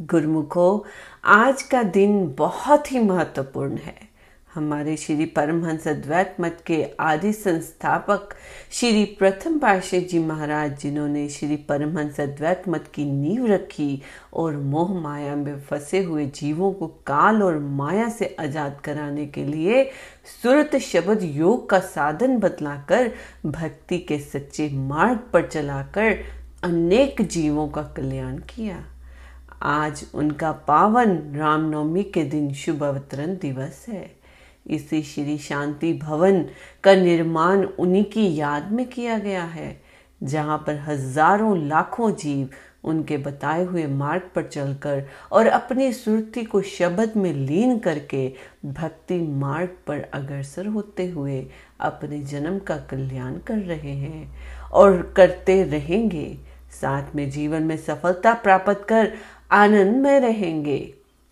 गुरुमुखो, 0.00 0.86
आज 1.24 1.62
का 1.62 1.82
दिन 1.82 2.34
बहुत 2.38 2.92
ही 2.92 2.98
महत्वपूर्ण 2.98 3.76
है। 3.76 4.09
हमारे 4.54 4.96
श्री 4.96 5.24
परमहंस 5.26 5.86
अद्वैत 5.88 6.36
मत 6.40 6.62
के 6.66 6.82
आदि 7.00 7.32
संस्थापक 7.32 8.34
श्री 8.72 9.04
प्रथम 9.18 9.58
पाशे 9.58 10.00
जी 10.00 10.18
महाराज, 10.18 10.76
जिन्होंने 10.80 11.28
श्री 11.28 11.56
परमहंस 11.68 12.18
अद्वैत 12.20 12.62
मत 12.68 12.90
की 12.94 13.04
नींव 13.04 13.46
रखी 13.46 14.02
और 14.34 14.56
मोह 14.56 14.92
माया 15.00 15.36
में 15.36 15.60
फंसे 15.60 16.02
हुए 16.02 16.26
जीवों 16.26 16.72
को 16.72 16.86
काल 17.06 17.42
और 17.42 17.58
माया 17.58 18.08
से 18.08 18.34
आज़ाद 18.40 18.80
कराने 18.84 19.26
के 19.26 19.44
लिए 19.44 19.84
सुरत 20.42 20.76
शब्द 20.82 21.22
योग 21.22 21.68
का 21.70 21.80
साधन 21.80 22.38
बतलाकर, 22.38 23.10
भक्ति 23.46 23.98
के 23.98 24.18
सच्चे 24.18 24.70
मार्ग 24.74 25.18
पर 25.32 25.48
चलाकर 25.48 26.22
अनेक 26.64 27.22
जीवों 27.22 27.68
का 27.68 27.82
कल्याण 27.96 28.38
किया। 28.50 28.84
आज 29.62 30.06
उनका 30.14 30.52
पावन 30.68 31.18
रामनवमी 31.36 32.02
के 32.04 32.24
दिन 32.24 32.52
शुभ 32.54 32.82
अवतरण 32.84 33.36
दिवस 33.36 33.84
है। 33.88 34.19
इसी 34.66 35.02
श्री 35.02 35.36
शांति 35.38 35.92
भवन 35.94 36.44
का 36.84 36.94
निर्माण 36.94 37.64
उन्हीं 37.64 38.04
की 38.04 38.34
याद 38.36 38.72
में 38.72 38.88
किया 38.88 39.18
गया 39.18 39.44
है, 39.44 39.80
जहाँ 40.20 40.58
पर 40.58 40.78
हज़ारों 40.78 41.56
लाखों 41.58 42.10
जीव 42.12 42.48
उनके 42.84 43.16
बताए 43.18 43.64
हुए 43.64 43.86
मार्ग 43.86 44.28
पर 44.34 44.42
चलकर 44.44 45.02
और 45.32 45.46
अपनी 45.46 45.92
सुरती 45.92 46.44
को 46.44 46.60
शब्द 46.62 47.16
में 47.16 47.32
लीन 47.32 47.78
करके 47.78 48.26
भक्ति 48.66 49.18
मार्ग 49.40 49.76
पर 49.86 50.00
अग्रसर 50.14 50.66
होते 50.66 51.08
हुए 51.08 51.40
अपने 51.80 52.20
जन्म 52.22 52.58
का 52.58 52.76
कल्याण 52.90 53.36
कर 53.38 53.58
रहे 53.58 53.92
हैं 53.92 54.30
और 54.72 55.02
करते 55.16 55.62
रहेंगे। 55.64 56.26
साथ 56.72 57.14
में 57.16 57.28
जीवन 57.30 57.62
में 57.62 57.76
सफलता 57.76 58.32
प्राप्त 58.34 58.84
कर 58.88 59.12
आनंद 59.52 59.96
में 59.96 60.18
रहेंगे। 60.20 60.78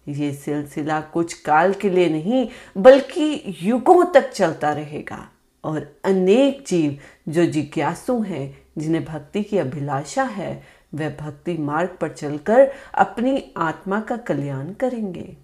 ये 0.09 0.33
सिलसिला 0.33 1.00
कुछ 1.00 1.35
काल 1.35 1.73
के 1.73 1.91
लिए 1.91 2.09
नहीं, 2.09 2.49
बल्कि 2.77 3.57
युगों 3.62 4.05
तक 4.05 4.31
चलता 4.31 4.73
रहेगा। 4.73 5.29
और 5.65 5.97
अनेक 6.05 6.65
जीव 6.67 6.99
जो 7.29 7.45
जिज्ञासु 7.45 8.21
हैं, 8.23 8.59
जिन्हें 8.79 9.05
भक्ति 9.05 9.43
की 9.43 9.59
अभिलाषा 9.59 10.23
है, 10.23 10.62
वह 10.95 11.17
भक्ति 11.17 11.59
मार्ग 11.59 11.91
पर 12.00 12.09
चलकर 12.09 12.73
अपनी 12.95 13.53
आत्मा 13.57 14.00
का 14.00 14.17
कल्याण 14.17 14.73
करेंगे। 14.73 15.37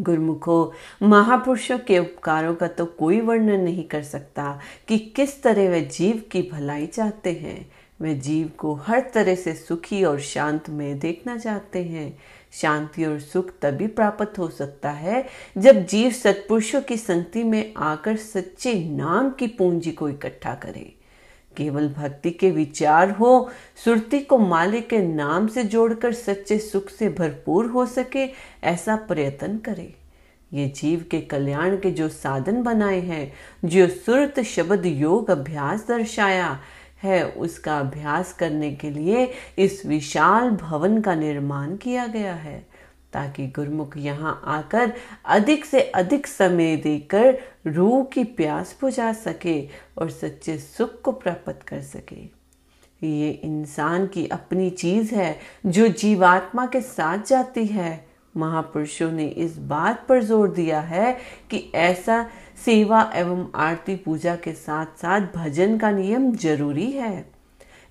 गुरुमुखो, 0.00 0.72
महापुरुषों 1.02 1.78
के 1.78 1.98
उपकारों 1.98 2.54
का 2.54 2.66
तो 2.66 2.86
कोई 2.86 3.20
वर्णन 3.20 3.60
नहीं 3.60 3.84
कर 3.84 4.02
सकता 4.02 4.60
कि 4.88 4.98
किस 4.98 5.42
तरह 5.42 5.70
वे 5.70 5.80
जीव 5.80 6.22
की 6.32 6.42
भलाई 6.52 6.86
चाहते 6.86 7.32
हैं। 7.32 7.72
वे 8.00 8.14
जीव 8.14 8.50
को 8.58 8.74
हर 8.74 9.10
तरह 9.14 9.34
से 9.34 9.54
सुखी 9.54 10.04
और 10.04 10.20
शांत 10.20 10.70
में 10.70 10.98
देखना 10.98 11.38
चाहते 11.38 11.82
हैं। 11.84 12.18
शांति 12.60 13.04
और 13.04 13.18
सुख 13.20 13.50
तभी 13.62 13.86
प्राप्त 13.86 14.38
हो 14.38 14.48
सकता 14.48 14.90
है 14.90 15.24
जब 15.58 15.86
जीव 15.86 16.10
सत्पुरुषों 16.10 16.80
की 16.80 16.96
संगति 16.96 17.42
में 17.44 17.74
आकर 17.76 18.16
सच्चे 18.16 18.74
नाम 18.90 19.30
की 19.30 19.46
पूंजी 19.46 19.90
को 19.90 20.08
इकट्ठा 20.08 20.54
करे। 20.54 20.92
केवल 21.56 21.88
भक्ति 21.88 22.30
के 22.30 22.50
विचार 22.50 23.10
हो, 23.10 23.50
सुरती 23.84 24.18
को 24.20 24.38
मालिक 24.38 24.88
के 24.88 24.98
नाम 24.98 25.46
से 25.46 25.64
जोड़कर 25.64 26.12
सच्चे 26.12 26.58
सुख 26.58 26.90
से 26.90 27.08
भरपूर 27.08 27.66
हो 27.66 27.86
सके, 27.86 28.26
ऐसा 28.64 28.96
प्रयत्न 28.96 29.58
करे। 29.58 29.94
ये 30.52 30.66
जीव 30.68 31.04
के 31.10 31.20
कल्याण 31.20 31.76
के 31.76 31.90
जो 31.90 32.08
साधन 32.08 32.62
बनाए 32.62 33.00
हैं, 33.00 33.32
जो 33.64 33.86
सुरत 33.88 34.40
शब्द 34.40 34.86
योग 34.86 35.30
अभ्यास 35.30 35.86
दर्शाया 35.88 36.60
है, 37.02 37.24
उसका 37.26 37.78
अभ्यास 37.78 38.32
करने 38.32 38.70
के 38.72 38.90
लिए 38.90 39.30
इस 39.58 39.84
विशाल 39.86 40.50
भवन 40.52 41.00
का 41.00 41.14
निर्माण 41.14 41.76
किया 41.76 42.06
गया 42.06 42.34
है, 42.34 42.58
ताकि 43.12 43.46
गुरमुख 43.48 43.96
यहाँ 43.96 44.40
आकर 44.46 44.92
अधिक 45.26 45.64
से 45.64 45.80
अधिक 45.80 46.26
समय 46.26 46.76
देकर 46.76 47.38
रूह 47.66 48.04
की 48.04 48.24
प्यास 48.24 48.76
बुझा 48.80 49.12
सके 49.12 49.60
और 49.98 50.10
सच्चे 50.10 50.56
सुख 50.58 51.00
को 51.02 51.12
प्राप्त 51.12 51.62
कर 51.68 51.80
सके। 51.82 52.24
ये 53.02 53.30
इंसान 53.30 54.06
की 54.06 54.26
अपनी 54.26 54.68
चीज़ 54.72 55.14
है 55.14 55.38
जो 55.66 55.86
जीवात्मा 55.88 56.66
के 56.66 56.80
साथ 56.80 57.26
जाती 57.28 57.64
है। 57.66 58.04
महापुरुषों 58.34 59.10
ने 59.12 59.26
इस 59.26 59.56
बात 59.58 60.04
पर 60.08 60.22
ज़ोर 60.22 60.48
दिया 60.48 60.80
है 60.80 61.12
कि 61.50 61.58
ऐसा 61.74 62.24
सेवा 62.56 63.00
एवं 63.14 63.46
आरती 63.54 63.94
पूजा 63.96 64.34
के 64.36 64.52
साथ 64.52 65.00
साथ 65.00 65.20
भजन 65.36 65.76
का 65.78 65.90
नियम 65.90 66.30
ज़रूरी 66.34 66.90
है। 66.90 67.24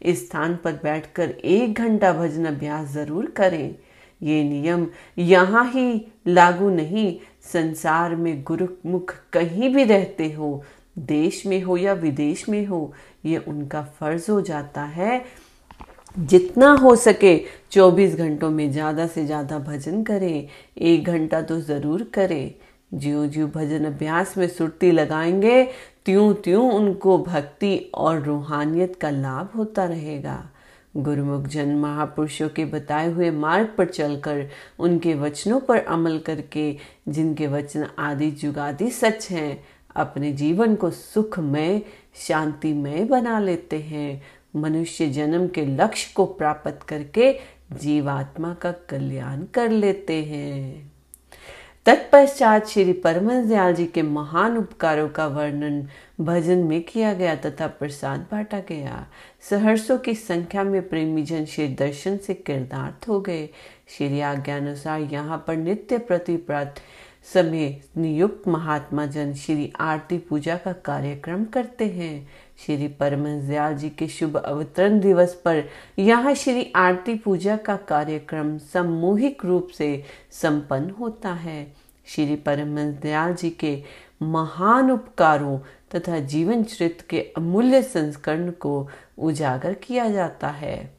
इस 0.02 0.26
स्थान 0.26 0.56
पर 0.64 0.80
बैठकर 0.84 1.30
एक 1.30 1.74
घंटा 1.74 2.12
भजन 2.14 2.46
अभ्यास 2.46 2.90
ज़रूर 2.90 3.26
करें। 3.38 3.76
ये 4.22 4.44
नियम 4.44 4.88
यहाँ 5.18 5.66
ही 5.72 6.06
लागू 6.28 6.70
नहीं, 6.70 7.16
संसार 7.44 8.16
में 8.16 8.44
गुरुमुख 8.44 9.14
कहीं 9.34 9.74
भी 9.74 9.84
रहते 9.84 10.32
हो, 10.32 10.64
देश 10.98 11.46
में 11.46 11.62
हो 11.62 11.78
या 11.78 11.94
विदेश 11.94 12.48
में 12.50 12.66
हो, 12.66 12.94
ये 13.26 13.38
उनका 13.38 13.82
फ़र्ज़ 14.00 14.30
हो 14.32 14.40
जाता 14.42 14.84
है। 14.84 15.24
जितना 16.16 16.72
हो 16.74 16.96
सके 16.96 17.38
24 17.72 18.16
घंटों 18.16 18.50
में 18.52 18.72
ज़्यादा 18.72 19.08
से 19.08 19.26
ज़्यादा 19.26 19.58
भजन 19.60 20.04
करें। 20.04 20.48
एक 20.78 21.06
घंटा 21.06 21.42
तो 21.42 21.60
ज़रूर 21.62 22.04
करें। 22.14 22.54
ज्यो 22.96 23.28
ज्यो 23.28 23.48
भजन 23.48 23.86
अभ्यास 23.86 24.38
में 24.38 24.48
सुरती 24.48 24.92
लगाएँगे 24.92 25.64
त्यों 26.06 26.34
त्यों 26.34 26.72
उनको 26.72 27.18
भक्ति 27.18 27.92
और 27.94 28.22
रूहानियत 28.22 28.96
का 28.96 29.10
लाभ 29.10 29.58
होता 29.58 29.86
रहेगा। 29.86 30.50
गुरुमुख 30.98 31.44
जन 31.44 31.76
महापुरुषों 31.76 32.50
के 32.50 32.66
बताए 32.66 33.12
हुए 33.12 33.32
मार्ग 33.32 33.74
पर 33.78 33.86
चलकर 33.86 34.50
उनके 34.80 35.16
वचनों 35.16 35.60
पर 35.60 35.78
अमल 35.78 36.20
करके, 36.20 36.78
जिनके 37.08 37.48
वचन 37.48 37.88
आदि 38.00 38.32
जुगादि 38.32 38.90
सच 38.90 39.28
हैं, 39.32 39.64
अपने 39.96 40.32
जीवन 40.32 40.76
को 40.76 40.90
सुखमय, 40.90 41.82
शांतिमय 42.16 43.04
बना 43.04 43.40
लेते 43.40 43.80
हैं। 43.80 44.24
मनुष्य 44.56 45.10
जन्म 45.10 45.48
के 45.48 45.66
लक्ष्य 45.66 46.14
को 46.16 46.26
प्राप्त 46.26 46.80
करके 46.88 47.40
जीवात्मा 47.74 48.54
का 48.54 48.72
कल्याण 48.72 49.44
कर 49.44 49.70
लेते 49.70 50.24
हैं। 50.24 50.95
तत्पश्चात 51.86 52.68
श्री 52.68 52.94
परमहंस 52.94 53.46
दयाल 53.46 53.74
जी 53.74 53.86
के 53.86 54.02
महान 54.02 54.58
उपकारों 54.58 55.10
का 55.10 55.26
वर्णन 55.28 55.88
भजन 56.22 56.58
में 56.58 56.82
किया 56.82 57.14
गया 57.14 57.36
तथा 57.36 57.68
प्रसाद 57.68 58.26
बांटा 58.32 58.60
गया। 58.60 59.06
सहर्षों 59.50 59.98
की 59.98 60.14
संख्या 60.14 60.64
में 60.64 60.88
प्रेमी 60.90 61.24
जन 61.24 61.46
श्री 61.46 61.68
दर्शन 61.68 62.18
से 62.18 62.34
किरदार्थ 62.34 63.08
हो 63.10 63.20
गए। 63.22 63.50
श्री 63.98 64.20
आज्ञानुसार 64.20 65.02
यहाँ 65.02 65.44
पर 65.48 65.56
नित्य 65.56 65.98
प्रतिप्रात 65.98 66.80
समय 67.34 67.82
नियुक्त 67.98 68.48
महात्मा 68.48 69.06
जन 69.06 69.34
श्री 69.34 69.72
आरती 69.80 70.18
पूजा 70.18 70.56
का 70.56 70.74
कार्यक्रम 70.86 71.46
करते 71.46 71.86
हैं। 71.86 72.28
श्री 72.60 72.88
परमहंस 72.88 73.44
दयाल 73.44 73.76
जी 73.76 73.90
के 73.90 74.08
शुभ 74.08 74.38
अवतरण 74.38 75.00
दिवस 75.00 75.34
पर 75.46 75.64
यहाँ 76.00 76.34
श्री 76.34 76.72
आरती 76.76 77.16
पूजा 77.16 77.58
का 77.58 77.76
कार्यक्रम 77.76 78.58
सामूहिक 78.58 79.46
रूप 79.46 79.68
से 79.68 80.04
संपन्न 80.32 80.90
होता 80.90 81.34
है। 81.34 81.74
श्री 82.06 82.36
परमहंस 82.36 82.96
दयाल 82.96 83.34
जी 83.34 83.50
के 83.50 83.84
महान 84.22 84.92
उपकारों 84.92 85.60
तथा 85.96 86.20
जीवन 86.20 86.64
चरित्र 86.64 87.06
के 87.10 87.20
अमूल्य 87.38 87.82
संस्करण 87.82 88.52
को 88.52 88.88
उजागर 89.18 89.74
किया 89.74 90.10
जाता 90.10 90.48
है। 90.48 90.94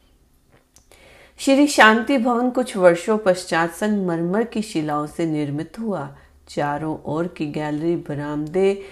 श्री 1.39 1.67
शांति 1.67 2.19
भवन 2.19 2.51
कुछ 2.51 2.77
वर्षों 2.77 3.19
पश्चात 3.19 3.71
संगमरमर 3.71 4.45
की 4.45 4.63
शिलाओं 4.63 5.07
से 5.07 5.27
निर्मित 5.27 5.79
हुआ। 5.79 6.17
चारों 6.49 6.99
ओर 7.05 7.27
की 7.27 7.47
गैलरी 7.47 7.97
बरामदे 7.97 8.83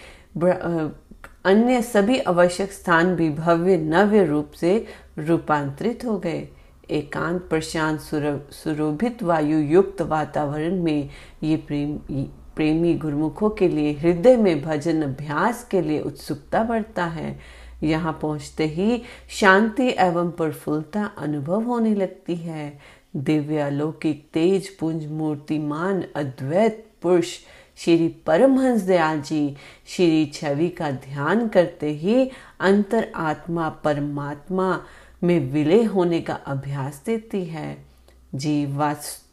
अन्य 1.44 1.80
सभी 1.82 2.18
आवश्यक 2.18 2.72
स्थान 2.72 3.14
भी 3.16 3.28
भव्य 3.30 3.76
नव्य 3.76 4.24
रूप 4.24 4.52
से 4.52 4.86
रूपांतरित 5.18 6.04
हो 6.04 6.18
गए। 6.18 6.48
एकांत, 6.90 7.40
प्रशांत 7.40 8.00
सुरोभित 8.52 9.22
वायु 9.22 9.58
युक्त 9.58 10.00
वातावरण 10.02 10.80
में 10.82 11.08
ये 11.42 11.56
प्रेम, 11.56 11.96
प्रेमी 12.56 12.94
गुरुमुखों 12.94 13.50
के 13.50 13.68
लिए 13.68 13.92
हृदय 13.92 14.36
में 14.36 14.62
भजन 14.62 15.02
अभ्यास 15.02 15.66
के 15.70 15.80
लिए 15.80 16.00
उत्सुकता 16.00 16.62
बढ़ता 16.64 17.04
है। 17.04 17.38
यहाँ 17.82 18.18
पहुँचते 18.22 18.66
ही 18.66 19.02
शांति 19.30 19.88
एवं 19.98 20.30
प्रफुल्लता 20.30 21.04
अनुभव 21.18 21.62
होने 21.62 21.94
लगती 21.94 22.34
है। 22.34 22.78
दिव्य 23.16 23.58
अलौकिक 23.58 24.28
तेज 24.32 24.68
पुंज 24.76 25.06
मूर्तिमान 25.06 26.04
अद्वैत 26.16 26.84
पुरुष 27.02 27.38
श्री 27.76 28.08
परमहंस 28.26 28.80
दयाल 28.80 29.20
जी, 29.20 29.56
श्री 29.86 30.26
छवि 30.26 30.68
का 30.68 30.90
ध्यान 30.90 31.48
करते 31.48 31.90
ही 31.90 32.30
अंतर 32.60 33.12
आत्मा 33.14 33.68
परमात्मा 33.68 34.84
में 35.24 35.38
विलय 35.52 35.82
होने 35.84 36.20
का 36.20 36.34
अभ्यास 36.34 37.02
देती 37.06 37.44
है। 37.44 37.76
जीव 38.34 38.78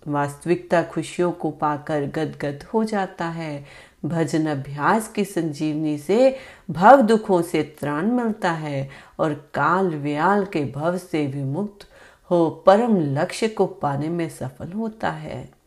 वास्तविकता 0.08 0.82
खुशियों 0.84 1.32
को 1.32 1.52
पाकर 1.52 2.06
गदगद 2.06 2.64
हो 2.74 2.84
जाता 2.84 3.26
है। 3.26 3.66
भजन 4.06 4.46
अभ्यास 4.46 5.08
की 5.08 5.26
संजीवनी 5.26 5.98
से 5.98 6.38
भव 6.70 7.02
दुखों 7.02 7.42
से 7.42 7.64
त्राण 7.80 8.12
मिलता 8.12 8.52
है 8.52 8.90
और 9.20 9.34
काल 9.54 9.88
व्याल 9.88 10.46
के 10.46 10.64
भव 10.66 10.98
से 10.98 11.26
विमुक्त 11.28 11.88
हो 12.32 12.50
परम 12.66 12.98
लक्ष्य 13.18 13.48
को 13.48 13.66
पाने 13.66 14.10
में 14.10 14.30
सफल 14.30 14.72
होता 14.72 15.10
है। 15.10 15.61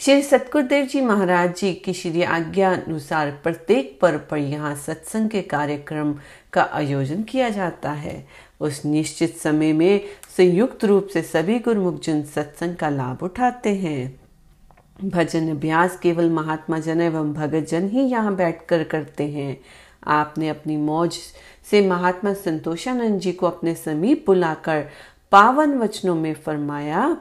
श्री 0.00 0.22
सतगुरुदेव 0.22 0.86
जी 0.86 1.00
महाराज 1.00 1.56
जी 1.56 1.72
की 1.74 1.92
श्री 1.92 2.22
आज्ञा 2.22 2.72
अनुसार 2.72 3.30
प्रत्येक 3.42 3.98
पर्व 4.00 4.18
पर 4.30 4.38
यहाँ 4.38 4.74
सत्संग 4.74 5.28
के 5.30 5.42
कार्यक्रम 5.42 6.14
का 6.52 6.62
आयोजन 6.62 7.22
किया 7.22 7.48
जाता 7.48 7.90
है। 7.90 8.26
उस 8.60 8.84
निश्चित 8.84 9.36
समय 9.36 9.72
में 9.72 10.00
संयुक्त 10.36 10.84
रूप 10.84 11.06
से 11.06 11.22
सभी 11.22 11.58
गुरुमुख 11.58 12.00
जन 12.00 12.22
सत्संग 12.22 12.76
का 12.76 12.88
लाभ 12.88 13.22
उठाते 13.22 13.74
हैं। 13.74 14.20
भजन 15.04 15.50
अभ्यास 15.50 15.98
केवल 15.98 16.30
महात्मा 16.30 16.78
जन 16.78 17.00
एवं 17.00 17.32
भगत 17.32 17.68
जन 17.68 17.88
ही 17.88 18.00
यहाँ 18.00 18.36
बैठकर 18.36 18.84
करते 18.84 19.24
हैं। 19.24 19.60
आपने 20.06 20.48
अपनी 20.48 20.76
मौज 20.76 21.18
से 21.70 21.88
महात्मा 21.88 22.32
संतोषानंद 22.32 23.20
जी 23.20 23.32
को 23.32 23.46
अपने 23.46 23.74
समीप 23.74 24.26
बुलाकर 24.26 24.88
पावन 25.32 25.78
वचनों 25.78 26.14
में 26.14 26.34
फरमाया 26.34 27.16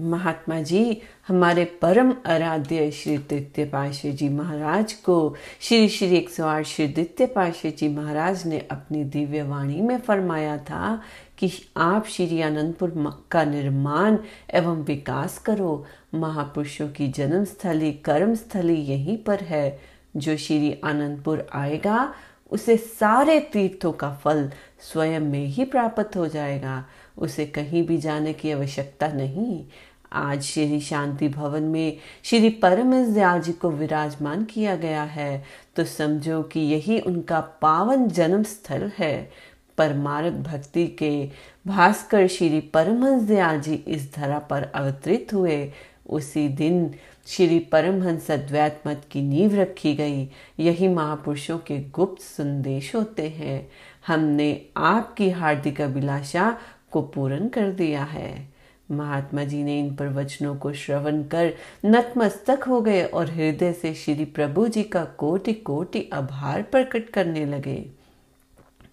महात्मा 0.00 0.60
जी, 0.60 1.02
हमारे 1.28 1.64
परम 1.64 2.14
आराध्य 2.26 2.90
श्री 2.90 3.18
तृतीय 3.18 3.64
पाशे 3.64 4.12
जी 4.12 4.28
महाराज 4.28 4.92
को, 4.92 5.34
श्री 5.60 5.88
श्री 5.88 6.16
एक 6.16 6.30
सौ 6.30 6.46
आठ 6.46 6.64
श्री 6.64 6.86
द्वितीय 6.86 7.26
पाशे 7.26 7.70
जी 7.70 7.88
महाराज 7.88 8.46
ने 8.46 8.58
अपनी 8.58 9.04
दिव्य 9.04 9.42
वाणी 9.42 9.80
में 9.80 9.98
फरमाया 9.98 10.58
था 10.58 11.02
कि 11.38 11.52
आप 11.76 12.06
श्री 12.06 12.40
आनंदपुर 12.40 13.24
का 13.30 13.44
निर्माण 13.44 14.18
एवं 14.54 14.84
विकास 14.84 15.38
करो। 15.38 15.86
महापुरुषों 16.14 16.88
की 16.88 17.08
जन्म 17.08 17.44
स्थली 17.44 17.92
कर्म 17.92 18.34
स्थली 18.34 18.74
यहीं 18.74 19.18
पर 19.18 19.40
है। 19.40 19.80
जो 20.16 20.36
श्री 20.36 20.80
आनंदपुर 20.84 21.46
आएगा, 21.52 22.14
उसे 22.50 22.76
सारे 22.76 23.40
तीर्थों 23.40 23.92
का 23.92 24.12
फल 24.12 24.50
स्वयं 24.80 25.20
में 25.20 25.46
ही 25.46 25.64
प्राप्त 25.64 26.16
हो 26.16 26.28
जाएगा। 26.28 26.86
उसे 27.18 27.46
कहीं 27.46 27.86
भी 27.86 27.98
जाने 27.98 28.32
की 28.32 28.50
आवश्यकता 28.50 29.08
नहीं। 29.08 29.66
आज 30.16 30.42
श्री 30.42 30.80
शांति 30.80 31.28
भवन 31.28 31.62
में 31.62 31.96
श्री 32.22 32.48
परम 32.48 33.14
दयाल 33.14 33.40
जी 33.40 33.52
को 33.52 33.70
विराजमान 33.70 34.44
किया 34.44 34.76
गया 34.76 35.02
है। 35.02 35.44
तो 35.76 35.84
समझो 35.84 36.42
कि 36.42 36.60
यही 36.60 37.00
उनका 37.00 37.40
पावन 37.40 38.08
जन्म 38.08 38.42
स्थल 38.42 38.92
है। 38.98 39.30
परमारक 39.78 40.32
भक्ति 40.32 40.86
के 40.86 41.30
भास्कर 41.66 42.26
श्री 42.26 42.60
परमहंस 42.60 43.22
दयाल 43.22 43.60
जी 43.60 43.74
इस 43.74 44.14
धरा 44.14 44.38
पर 44.38 44.62
अवतरित 44.62 45.28
हुए। 45.34 45.72
उसी 46.08 46.48
दिन 46.48 46.94
श्री 47.26 47.58
परमहंस 47.58 48.30
अद्वैत 48.30 48.82
मत 48.86 49.02
की 49.10 49.22
नींव 49.22 49.54
रखी 49.54 49.94
गई। 49.94 50.30
यही 50.60 50.88
महापुरुषों 50.88 51.58
के 51.58 51.78
गुप्त 51.78 52.22
संदेश 52.22 52.94
होते 52.94 53.28
हैं। 53.28 53.70
हमने 54.06 54.66
आपकी 54.76 55.30
हार्दिक 55.30 55.80
अभिलाषा 55.80 56.58
को 56.90 57.02
पूर्ण 57.02 57.48
कर 57.48 57.70
दिया 57.70 58.02
है। 58.02 58.55
महात्मा 58.90 59.44
जी 59.44 59.62
ने 59.64 59.78
इन 59.80 59.94
प्रवचनों 59.96 60.56
को 60.56 60.72
श्रवण 60.72 61.22
कर 61.22 61.52
नतमस्तक 61.84 62.64
हो 62.64 62.80
गए 62.80 63.04
और 63.04 63.30
हृदय 63.30 63.72
से 63.72 63.94
श्री 63.94 64.24
प्रभु 64.24 64.68
जी 64.68 64.82
का 64.82 65.04
कोटि 65.04 65.52
कोटि 65.52 66.10
आभार 66.12 66.62
प्रकट 66.62 67.10
करने 67.10 67.44
लगे। 67.46 67.90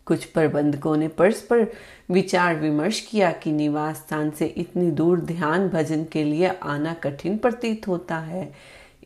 कुछ 0.05 0.25
प्रबंधकों 0.25 0.97
ने 0.97 1.07
परस्पर 1.07 1.67
विचार 2.11 2.55
विमर्श 2.55 2.99
किया 2.99 3.31
कि 3.31 3.51
निवास 3.51 3.97
स्थान 3.97 4.31
से 4.31 4.45
इतनी 4.45 4.91
दूर 4.91 5.19
ध्यान 5.19 5.69
भजन 5.69 6.03
के 6.03 6.23
लिए 6.23 6.47
आना 6.47 6.93
कठिन 6.93 7.37
प्रतीत 7.37 7.87
होता 7.87 8.17
है। 8.17 8.53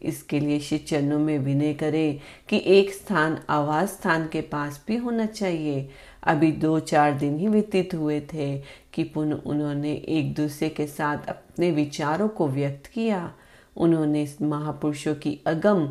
इसके 0.02 0.40
लिए 0.40 0.60
श्री 0.60 0.78
चरणों 0.78 1.20
में 1.20 1.40
विनय 1.40 1.74
करें 1.74 2.20
कि 2.50 2.64
एक 2.66 2.94
स्थान 2.94 3.38
आवास 3.50 3.90
स्थान 3.90 4.28
के 4.28 4.42
पास 4.42 4.84
भी 4.88 4.98
होना 4.98 5.26
चाहिए। 5.26 5.90
अभी 6.28 6.52
दो 6.52 6.80
चार 6.80 7.14
दिन 7.14 7.38
ही 7.38 7.48
व्यतीत 7.48 7.94
हुए 7.94 8.20
थे 8.34 8.58
कि 8.94 9.04
पुनः 9.04 9.42
उन्होंने 9.46 9.94
एक 9.94 10.34
दूसरे 10.34 10.70
के 10.70 10.88
साथ 10.88 11.28
अपने 11.30 11.72
विचारों 11.72 12.28
को 12.28 12.48
व्यक्त 12.48 12.88
किया। 12.88 13.32
उन्होंने 13.78 14.28
महापुरुषों 14.42 15.16
की 15.16 15.40
अगम 15.46 15.90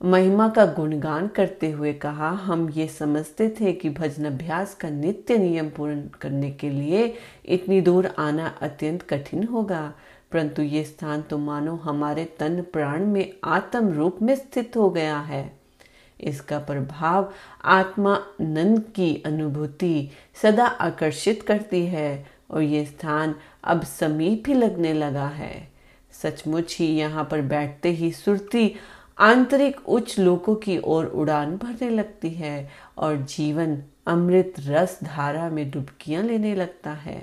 महिमा 0.00 0.48
का 0.48 0.64
गुणगान 0.66 1.26
करते 1.28 1.70
हुए 1.70 1.92
कहा, 1.92 2.30
हम 2.30 2.68
ये 2.70 2.86
समझते 2.88 3.48
थे 3.60 3.72
कि 3.72 3.90
भजन 3.90 4.24
अभ्यास 4.24 4.74
का 4.74 4.90
नित्य 4.90 5.38
नियम 5.38 5.68
पूर्ण 5.70 6.02
करने 6.20 6.50
के 6.50 6.70
लिए 6.70 7.14
इतनी 7.46 7.80
दूर 7.80 8.06
आना 8.18 8.46
अत्यंत 8.62 9.02
कठिन 9.02 9.44
होगा। 9.44 9.92
परंतु 10.32 10.62
ये 10.62 10.84
स्थान 10.84 11.22
तो 11.22 11.38
मानो 11.38 11.74
हमारे 11.74 12.24
तन 12.24 12.60
प्राण 12.62 13.06
में 13.06 13.32
आत्म 13.44 13.92
रूप 13.92 14.22
में 14.22 14.34
स्थित 14.34 14.76
हो 14.76 14.90
गया 14.90 15.18
है। 15.18 15.61
इसका 16.22 16.58
प्रभाव 16.58 17.32
आत्मा 17.64 18.16
नंद 18.40 18.82
की 18.96 19.14
अनुभूति 19.26 20.10
सदा 20.42 20.66
आकर्षित 20.66 21.42
करती 21.42 21.84
है 21.86 22.24
और 22.50 22.62
ये 22.62 22.84
स्थान 22.84 23.34
अब 23.64 23.82
समीप 23.82 24.48
ही 24.48 24.54
लगने 24.54 24.92
लगा 24.92 25.26
है। 25.26 25.68
सचमुच 26.14 26.76
ही 26.78 26.86
यहाँ 26.86 27.24
पर 27.24 27.40
बैठते 27.42 27.90
ही 27.90 28.10
सुरती 28.12 28.74
आंतरिक 29.18 29.88
उच्च 29.88 30.18
लोकों 30.18 30.54
की 30.54 30.78
ओर 30.84 31.06
उड़ान 31.06 31.56
भरने 31.56 31.90
लगती 31.90 32.30
है 32.30 32.70
और 32.98 33.16
जीवन 33.28 33.76
अमृत 34.06 34.54
रस 34.58 34.98
धारा 35.04 35.48
में 35.50 35.70
डुबकियाँ 35.70 36.22
लेने 36.22 36.54
लगता 36.54 36.92
है। 36.92 37.22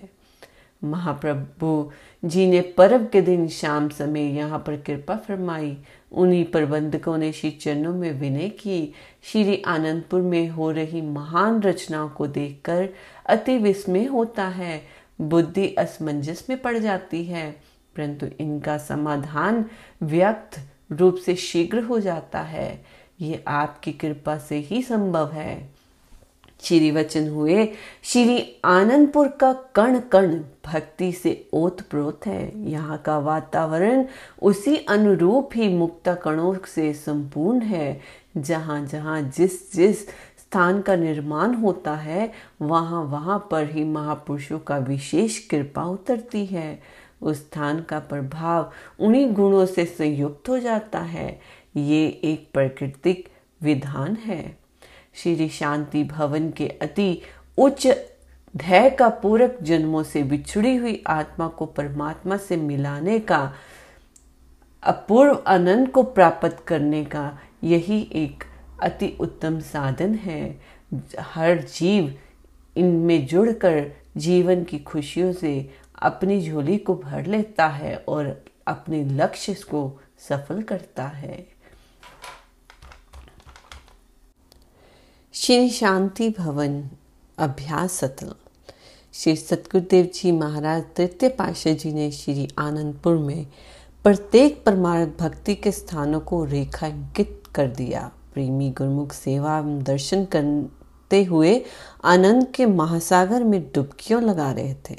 महाप्रभु 0.83 1.91
जी 2.23 2.45
ने 2.47 2.61
पर्व 2.77 3.05
के 3.05 3.21
दिन 3.21 3.47
शाम 3.47 3.87
समय 3.89 4.23
यहाँ 4.37 4.59
पर 4.59 4.75
कृपा 4.77 5.15
फरमाई। 5.17 5.77
उन्हीं 6.11 6.43
प्रबंधकों 6.45 7.17
ने 7.17 7.31
श्री 7.31 7.51
चरणों 7.51 7.93
में 7.93 8.11
विनय 8.11 8.49
की। 8.49 8.93
श्री 9.23 9.61
आनंदपुर 9.67 10.21
में 10.21 10.49
हो 10.49 10.69
रही 10.71 11.01
महान 11.01 11.61
रचनाओं 11.61 12.09
को 12.09 12.27
देखकर 12.27 12.89
अति 13.25 13.57
विस्मय 13.57 14.05
होता 14.05 14.47
है। 14.47 14.81
बुद्धि 15.21 15.67
असमंजस 15.77 16.45
में 16.49 16.61
पड़ 16.61 16.77
जाती 16.77 17.23
है, 17.25 17.51
परंतु 17.95 18.27
इनका 18.39 18.77
समाधान 18.77 19.65
व्यक्त 20.03 20.59
रूप 20.91 21.15
से 21.15 21.35
शीघ्र 21.35 21.81
हो 21.81 21.99
जाता 21.99 22.41
है। 22.41 22.85
ये 23.21 23.43
आपकी 23.47 23.91
कृपा 23.91 24.37
से 24.37 24.57
ही 24.59 24.81
संभव 24.83 25.31
है। 25.31 25.78
श्री 26.61 26.91
वचन 26.91 27.29
हुए, 27.29 27.65
श्री 28.03 28.61
आनंदपुर 28.65 29.27
का 29.27 29.53
कण 29.53 29.99
कण 29.99 30.39
भक्ति 30.65 31.11
से 31.11 31.49
ओत 31.53 31.81
प्रोत 31.81 32.19
है। 32.25 32.69
यहाँ 32.69 32.97
का 32.97 33.17
वातावरण 33.17 34.05
उसी 34.41 34.77
अनुरूप 34.77 35.49
ही 35.55 35.69
मुक्ता 35.69 36.15
कणों 36.15 36.55
से 36.75 36.93
संपूर्ण 36.93 37.61
है। 37.61 37.99
जहाँ 38.37 38.85
जहाँ 38.85 39.21
जिस 39.21 39.73
जिस 39.73 40.07
स्थान 40.09 40.81
का 40.81 40.95
निर्माण 40.95 41.53
होता 41.53 41.95
है, 41.95 42.31
वहाँ 42.61 43.03
वहाँ 43.03 43.47
पर 43.51 43.71
ही 43.71 43.83
महापुरुषों 43.83 44.59
का 44.59 44.77
विशेष 44.77 45.47
कृपा 45.47 45.83
उतरती 45.83 46.45
है। 46.45 46.81
उस 47.21 47.37
स्थान 47.37 47.81
का 47.81 47.99
प्रभाव 47.99 48.71
उन्हीं 48.99 49.33
गुणों 49.33 49.65
से 49.65 49.85
संयुक्त 49.85 50.49
हो 50.49 50.59
जाता 50.59 50.99
है। 50.99 51.39
ये 51.75 52.21
एक 52.23 52.49
प्राकृतिक 52.53 53.29
विधान 53.63 54.15
है। 54.15 54.58
श्री 55.23 55.49
शांति 55.49 56.03
भवन 56.03 56.51
के 56.51 56.67
अति 56.67 57.21
उच्च 57.57 57.87
धैर्य 58.57 58.89
का 58.89 59.09
पूरक 59.09 59.57
जन्मों 59.61 60.03
से 60.03 60.23
बिछड़ी 60.23 60.75
हुई 60.75 61.03
आत्मा 61.07 61.47
को 61.47 61.65
परमात्मा 61.65 62.37
से 62.37 62.57
मिलाने 62.57 63.19
का, 63.19 63.53
अपूर्व 64.83 65.43
आनंद 65.47 65.89
को 65.89 66.03
प्राप्त 66.03 66.63
करने 66.67 67.05
का 67.05 67.39
यही 67.63 68.09
एक 68.13 68.43
अति 68.83 69.17
उत्तम 69.19 69.59
साधन 69.59 70.15
है। 70.15 70.61
हर 71.19 71.57
जीव 71.57 72.15
इनमें 72.77 73.27
जुड़कर 73.27 73.91
जीवन 74.17 74.63
की 74.63 74.79
खुशियों 74.79 75.33
से 75.33 75.69
अपनी 76.01 76.49
झोली 76.49 76.77
को 76.77 76.95
भर 76.95 77.25
लेता 77.25 77.67
है 77.67 77.95
और 78.07 78.43
अपने 78.67 79.03
लक्ष्य 79.03 79.53
को 79.53 79.99
सफल 80.29 80.61
करता 80.61 81.03
है। 81.03 81.48
श्री 85.33 85.69
शांति 85.69 86.29
भवन 86.29 86.89
अभ्यास 87.37 87.91
सत्र 87.91 88.35
श्री 89.13 89.35
सतगुरुदेव 89.35 90.05
जी 90.15 90.31
महाराज 90.31 90.83
तृतीय 90.95 91.29
पाशा 91.29 91.71
जी 91.71 91.93
ने 91.93 92.11
श्री 92.11 92.47
आनंदपुर 92.57 93.17
में 93.17 93.47
प्रत्येक 94.03 94.63
परमार्थ 94.65 95.09
भक्ति 95.19 95.55
के 95.55 95.71
स्थानों 95.71 96.19
को 96.19 96.43
रेखांकित 96.45 97.43
कर 97.55 97.67
दिया। 97.67 98.11
प्रेमी 98.33 98.69
गुरुमुख 98.69 99.13
सेवा 99.13 99.57
एवं 99.57 99.83
दर्शन 99.83 100.25
करते 100.25 101.23
हुए 101.23 101.61
आनंद 102.03 102.47
के 102.55 102.65
महासागर 102.65 103.43
में 103.43 103.71
डुबकियों 103.75 104.23
लगा 104.23 104.51
रहे 104.51 104.73
थे। 104.73 104.97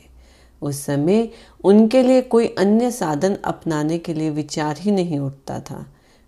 उस 0.62 0.84
समय 0.84 1.30
उनके 1.64 2.02
लिए 2.02 2.22
कोई 2.22 2.46
अन्य 2.58 2.90
साधन 2.90 3.34
अपनाने 3.34 3.98
के 3.98 4.14
लिए 4.14 4.30
विचार 4.30 4.76
ही 4.78 4.90
नहीं 4.90 5.18
उठता 5.18 5.60
था। 5.60 5.86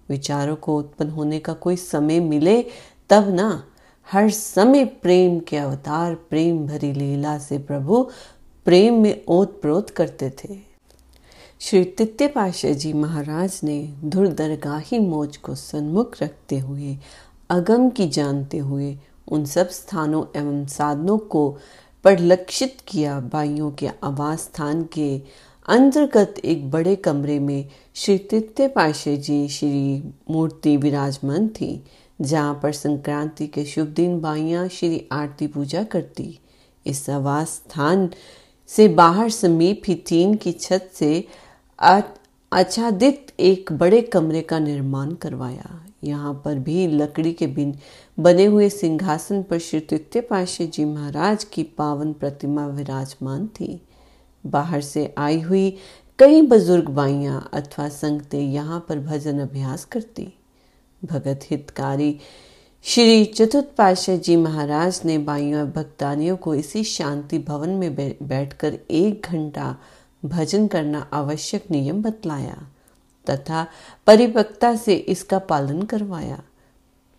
विचारों 0.08 0.56
को 0.56 0.78
उत्पन्न 0.78 1.10
होने 1.10 1.38
का 1.38 1.52
कोई 1.52 1.76
समय 1.76 2.20
मिले 2.20 2.62
तब 3.10 3.28
ना 3.28 3.68
हर 4.08 4.30
समय 4.30 4.84
प्रेम 4.84 5.38
के 5.40 5.56
अवतार, 5.56 6.14
प्रेम 6.14 6.66
भरी 6.66 6.92
लीला 6.92 7.38
से 7.38 7.58
प्रभु 7.58 8.02
प्रेम 8.66 9.00
में 9.02 9.24
ओत 9.28 9.60
प्रोत 9.62 9.90
करते 9.90 10.30
थे। 10.30 10.58
श्री 11.60 11.84
तित्य 11.84 12.26
पाशा 12.28 12.70
जी 12.72 12.92
महाराज 12.92 13.60
ने 13.64 13.82
धुर 14.04 14.26
दरगाही 14.28 14.98
मोज 14.98 15.36
को 15.36 15.54
सन्मुख 15.54 16.22
रखते 16.22 16.58
हुए, 16.58 16.96
अगम 17.50 17.88
की 17.90 18.08
जानते 18.08 18.58
हुए 18.58 18.96
उन 19.28 19.44
सब 19.44 19.68
स्थानों 19.68 20.24
एवं 20.36 20.66
साधनों 20.66 21.18
को 21.18 21.48
परिलक्षित 22.04 22.76
किया। 22.88 23.18
बाइयों 23.32 23.70
के 23.70 23.88
आवास 24.04 24.40
स्थान 24.40 24.82
के 24.92 25.16
अंतर्गत 25.68 26.34
एक 26.44 26.70
बड़े 26.70 26.94
कमरे 26.96 27.38
में 27.38 27.68
श्री 27.94 28.18
तित्य 28.18 28.68
पाशे 28.68 29.16
जी, 29.16 29.48
श्री 29.48 30.02
मूर्ति 30.30 30.76
विराजमान 30.76 31.48
थी। 31.48 31.84
जहाँ 32.22 32.58
पर 32.62 32.72
संक्रांति 32.72 33.46
के 33.46 33.64
शुभ 33.64 33.88
दिन 33.96 34.20
बाइयाँ 34.20 34.66
श्री 34.68 35.06
आरती 35.12 35.46
पूजा 35.46 35.82
करती। 35.84 36.38
इस 36.86 37.08
आवास 37.10 37.48
स्थान 37.48 38.08
से 38.70 38.88
बाहर 38.90 39.30
समीप 39.30 39.82
ही 39.88 39.94
टीन 40.08 40.34
की 40.34 40.52
छत 40.52 40.90
से 40.94 41.24
आच्छादित 41.78 43.32
एक 43.40 43.72
बड़े 43.72 44.00
कमरे 44.02 44.40
का 44.42 44.58
निर्माण 44.58 45.14
करवाया। 45.14 45.78
यहाँ 46.04 46.32
पर 46.44 46.58
भी 46.58 46.86
लकड़ी 46.88 47.32
के 47.32 47.46
बिन 47.46 47.74
बने 48.18 48.44
हुए 48.44 48.68
सिंहासन 48.70 49.42
पर 49.42 49.58
श्री 49.58 49.80
तृतीय 49.80 50.22
पाशे 50.22 50.66
जी 50.66 50.84
महाराज 50.84 51.44
की 51.44 51.62
पावन 51.78 52.12
प्रतिमा 52.12 52.66
विराजमान 52.66 53.46
थी। 53.50 53.80
बाहर 54.44 54.80
से 54.80 55.12
आई 55.18 55.40
हुई 55.40 55.70
कई 56.18 56.40
बुज़ुर्ग 56.42 56.88
बाइयाँ 56.90 57.48
अथवा 57.54 57.88
संगते 57.88 58.40
यहाँ 58.40 58.84
पर 58.88 58.98
भजन 59.00 59.38
अभ्यास 59.40 59.84
करती। 59.84 60.32
भगत 61.04 61.40
हितकारी 61.50 62.20
श्री 62.82 63.24
चतुर्थ 63.24 64.10
जी 64.10 64.36
महाराज 64.36 65.00
ने 65.04 65.18
बाइयों 65.18 65.60
और 65.60 65.66
भक्तानियों 65.66 66.36
को 66.36 66.54
इसी 66.54 66.84
शांति 66.84 67.38
भवन 67.38 67.68
में 67.68 67.94
बैठकर 68.22 68.78
एक 68.90 69.26
घंटा 69.26 69.76
भजन 70.24 70.66
करना 70.66 71.08
आवश्यक 71.12 71.64
नियम 71.70 72.02
बतलाया 72.02 72.68
तथा 73.30 73.66
परिपक्वता 74.06 74.76
से 74.76 74.94
इसका 74.94 75.38
पालन 75.38 75.82
करवाया। 75.82 76.42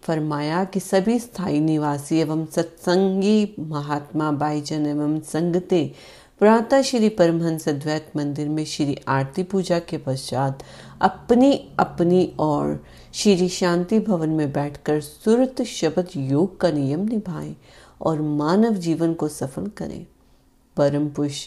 फरमाया 0.03 0.63
कि 0.63 0.79
सभी 0.79 1.19
स्थायी 1.19 1.59
निवासी 1.59 2.17
एवं 2.17 2.45
सत्संगी, 2.45 3.55
महात्मा 3.59 4.31
बाईजन 4.31 4.85
एवं 4.85 5.19
संगते, 5.19 5.93
प्रातः 6.39 6.81
श्री 6.81 7.09
परमहंस 7.09 7.69
अद्वैत 7.69 8.11
मंदिर 8.15 8.49
में 8.49 8.65
श्री 8.65 8.97
आरती 9.07 9.43
पूजा 9.43 9.79
के 9.79 9.97
पश्चात 9.97 10.63
अपनी 11.01 11.69
अपनी 11.79 12.35
और 12.39 12.83
श्री 13.15 13.49
शांति 13.49 13.99
भवन 13.99 14.29
में 14.29 14.51
बैठकर 14.51 15.01
सुरत 15.01 15.61
शब्द 15.61 16.07
योग 16.17 16.59
का 16.59 16.71
नियम 16.71 16.99
निभाएँ 16.99 17.55
और 18.01 18.21
मानव 18.21 18.73
जीवन 18.73 19.13
को 19.13 19.27
सफल 19.27 19.67
करें। 19.67 20.05
परम 20.77 21.07
पुरुष 21.07 21.45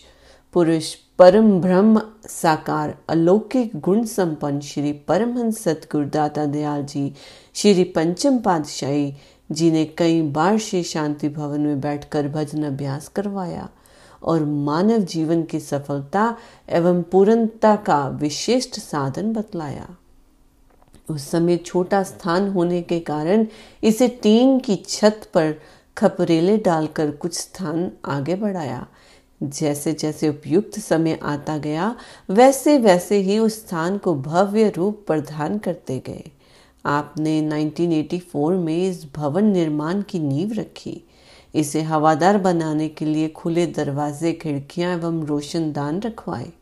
पुरुष, 0.53 0.95
परम 0.95 1.61
ब्रह्म 1.61 2.03
साकार, 2.29 2.99
अलौकिक 3.09 3.81
गुण 3.81 4.05
संपन्न 4.05 4.61
श्री 4.61 4.93
परमहंस 4.93 5.59
सतगुरुदाता 5.59 6.47
दयाल 6.47 6.85
जी, 6.85 7.15
श्री 7.55 7.85
पंचम 7.85 8.39
पातशाही 8.39 9.15
जी 9.53 9.71
ने 9.71 9.85
कई 9.85 10.23
बार 10.23 10.59
श्री 10.59 10.83
शांति 10.83 11.29
भवन 11.29 11.61
में 11.61 11.81
बैठकर 11.81 12.29
भजन 12.29 12.63
अभ्यास 12.63 13.09
करवाया 13.09 13.69
और 14.23 14.45
मानव 14.45 14.99
जीवन 14.99 15.43
की 15.43 15.61
सफलता 15.61 16.37
एवं 16.69 17.03
पूर्णता 17.03 17.77
का 17.77 18.09
विशिष्ट 18.09 18.81
साधन 18.81 19.33
बतलाया। 19.33 19.97
उस 21.11 21.31
समय 21.31 21.57
छोटा 21.57 22.03
स्थान 22.03 22.49
होने 22.49 22.83
के 22.83 23.01
कारण 23.01 23.47
इसे 23.83 24.09
टीन 24.09 24.59
की 24.59 24.77
छत 24.77 25.31
पर 25.35 25.55
खपरेले 25.99 26.57
डालकर 26.57 27.11
कुछ 27.11 27.35
स्थान 27.35 27.93
आगे 28.05 28.35
बढ़ाया। 28.35 28.87
जैसे 29.43 29.93
जैसे 29.93 30.29
उपयुक्त 30.29 30.79
समय 30.79 31.19
आता 31.23 31.59
गया, 31.59 31.97
वैसे 32.31 32.79
वैसे 32.79 33.17
ही 33.17 33.39
उस 33.39 33.67
स्थान 33.67 33.99
को 33.99 34.15
भव्य 34.15 34.71
रूप 34.71 35.05
प्रदान 35.07 35.59
करते 35.59 36.03
गए। 36.07 36.31
आपने 36.85 37.43
1984 37.43 38.57
में 38.57 38.91
इस 38.91 39.07
भवन 39.17 39.45
निर्माण 39.45 40.03
की 40.03 40.19
नींव 40.19 40.53
रखी। 40.53 41.03
इसे 41.55 41.83
हवादार 41.83 42.39
बनाने 42.39 42.89
के 42.89 43.05
लिए 43.05 43.29
खुले 43.29 43.67
दरवाजे, 43.67 44.33
खिड़कियाँ 44.33 44.95
एवं 44.95 45.27
रोशनदान 45.27 46.01
रखवाए। 46.01 46.53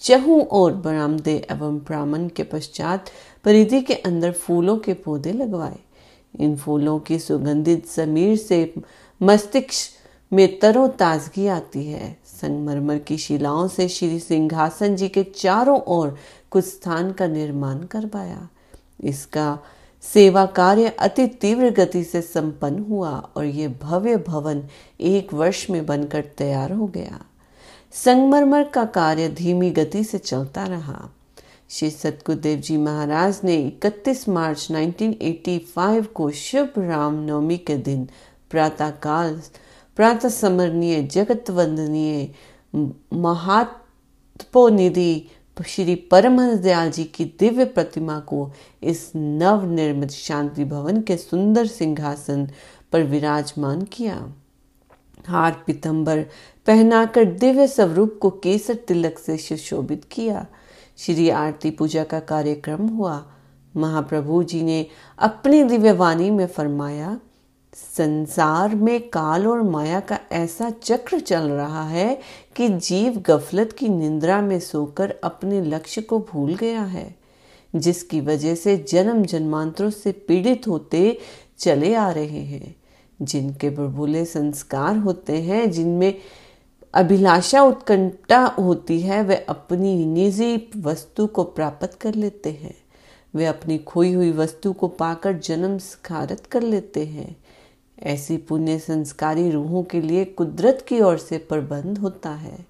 चहु 0.00 0.40
और 0.40 0.74
बरामदे 0.74 1.46
एवं 1.50 1.78
ब्राह्मण 1.78 2.28
के 2.28 2.42
पश्चात 2.42 3.04
परिधि 3.44 3.80
के 3.80 3.94
अंदर 3.94 4.32
फूलों 4.32 4.76
के 4.78 4.94
पौधे 4.94 5.32
लगवाए। 5.32 5.78
इन 6.40 6.56
फूलों 6.56 6.98
की 6.98 7.18
सुगंधित 7.18 7.86
समीर 7.86 8.36
से 8.36 8.74
मस्तिष्क 9.22 10.32
में 10.32 10.58
तरो 10.58 10.88
ताजगी 10.88 11.46
आती 11.46 11.84
है। 11.86 12.18
संगमरमर 12.26 12.98
की 12.98 13.18
शिलाओं 13.18 13.68
से 13.68 13.88
श्री 13.88 14.18
सिंहासन 14.18 14.96
जी 14.96 15.08
के 15.08 15.22
चारों 15.22 15.80
ओर 15.80 16.18
कुछ 16.50 16.64
स्थान 16.64 17.12
का 17.12 17.26
निर्माण 17.26 17.82
करवाया। 17.82 18.48
इसका 19.04 19.58
सेवा 20.02 20.46
कार्य 20.46 20.88
अति 20.88 21.26
तीव्र 21.26 21.70
गति 21.70 22.04
से 22.04 22.22
संपन्न 22.22 22.78
हुआ 22.78 23.10
और 23.36 23.44
ये 23.44 23.68
भव्य 23.68 24.16
भवन 24.16 24.62
एक 25.00 25.34
वर्ष 25.34 25.70
में 25.70 25.86
बनकर 25.86 26.24
तैयार 26.38 26.72
हो 26.72 26.86
गया। 26.86 27.20
संगमरमर 27.92 28.64
का 28.64 28.84
कार्य 28.84 29.28
धीमी 29.28 29.70
गति 29.70 30.04
से 30.04 30.18
चलता 30.18 30.64
रहा। 30.64 31.10
श्री 31.72 31.90
सतगुरुदेव 31.90 32.58
जी 32.58 32.76
महाराज 32.76 33.40
ने 33.44 33.72
31 33.84 34.28
मार्च 34.28 34.68
1985 34.70 36.06
को 36.06 36.30
शुभ 36.30 36.72
राम 36.78 37.14
नवमी 37.14 37.58
के 37.58 37.76
दिन 37.76 38.08
प्रातः 38.50 38.90
काल 38.90 39.42
प्रातः 39.96 40.28
समरणीय 40.28 41.02
जगत 41.02 41.44
वंदनीय 41.50 42.34
महात्पोनिधि 43.12 45.30
श्री 45.66 45.94
परमहंस 45.94 46.58
दयाल 46.58 46.90
जी 46.90 47.04
की 47.04 47.24
दिव्य 47.24 47.64
प्रतिमा 47.64 48.20
को 48.20 48.52
इस 48.82 49.12
नव 49.16 49.70
निर्मित 49.70 50.10
शांति 50.10 50.64
भवन 50.64 51.02
के 51.02 51.16
सुंदर 51.16 51.66
सिंहासन 51.66 52.48
पर 52.92 53.02
विराजमान 53.02 53.82
किया। 53.82 54.34
हार 55.26 55.62
पितंबर 55.66 56.26
पहनाकर 56.66 57.24
दिव्य 57.24 57.66
स्वरूप 57.66 58.18
को 58.22 58.30
केसर 58.30 58.74
तिलक 58.74 59.18
से 59.18 59.36
सुशोभित 59.36 60.02
किया। 60.10 60.46
श्री 61.06 61.30
आरती 61.30 61.70
पूजा 61.70 62.04
का 62.04 62.20
कार्यक्रम 62.20 62.86
हुआ। 62.86 63.26
महाप्रभु 63.76 64.42
जी 64.42 64.62
ने 64.62 64.86
अपनी 65.18 65.62
दिव्य 65.62 65.92
वाणी 65.92 66.30
में 66.30 66.46
फरमाया, 66.46 67.20
संसार 67.74 68.74
में 68.74 69.08
काल 69.08 69.46
और 69.46 69.62
माया 69.62 70.00
का 70.00 70.18
ऐसा 70.32 70.70
चक्र 70.70 71.20
चल 71.20 71.50
रहा 71.50 71.88
है 71.88 72.20
कि 72.56 72.68
जीव 72.68 73.24
गफलत 73.26 73.72
की 73.72 73.88
निंद्रा 73.88 74.40
में 74.40 74.60
सोकर 74.60 75.14
अपने 75.24 75.60
लक्ष्य 75.60 76.02
को 76.02 76.18
भूल 76.18 76.54
गया 76.54 76.82
है, 76.82 77.14
जिसकी 77.76 78.20
वजह 78.20 78.54
से 78.54 78.76
जन्म 78.88 79.24
जन्मांतरों 79.24 79.90
से 79.90 80.12
पीड़ित 80.12 80.68
होते 80.68 81.18
चले 81.58 81.94
आ 81.94 82.10
रहे 82.10 82.44
हैं। 82.44 82.76
जिनके 83.22 83.70
बुलबुले 83.70 84.24
संस्कार 84.24 84.96
होते 84.96 85.42
हैं, 85.42 85.70
जिनमें 85.70 86.14
अभिलाषा 86.94 87.62
उत्कंठा 87.62 88.44
होती 88.44 89.00
है, 89.00 89.22
वे 89.22 89.36
अपनी 89.36 90.06
निजी 90.06 90.70
वस्तु 90.76 91.26
को 91.26 91.44
प्राप्त 91.44 91.98
कर 92.00 92.14
लेते 92.14 92.50
हैं। 92.50 92.74
वे 93.34 93.46
अपनी 93.46 93.78
खोई 93.78 94.12
हुई 94.12 94.32
वस्तु 94.32 94.72
को 94.72 94.88
पाकर 94.88 95.32
जन्म 95.32 95.78
स्खारत 95.78 96.46
कर 96.46 96.62
लेते 96.62 97.04
हैं। 97.04 97.36
ऐसी 98.02 98.36
पुण्य 98.36 98.78
संस्कारी 98.78 99.50
रूहों 99.50 99.82
के 99.82 100.00
लिए 100.00 100.24
कुदरत 100.24 100.84
की 100.88 101.00
ओर 101.00 101.18
से 101.18 101.38
प्रबंध 101.38 101.98
होता 101.98 102.30
है। 102.30 102.66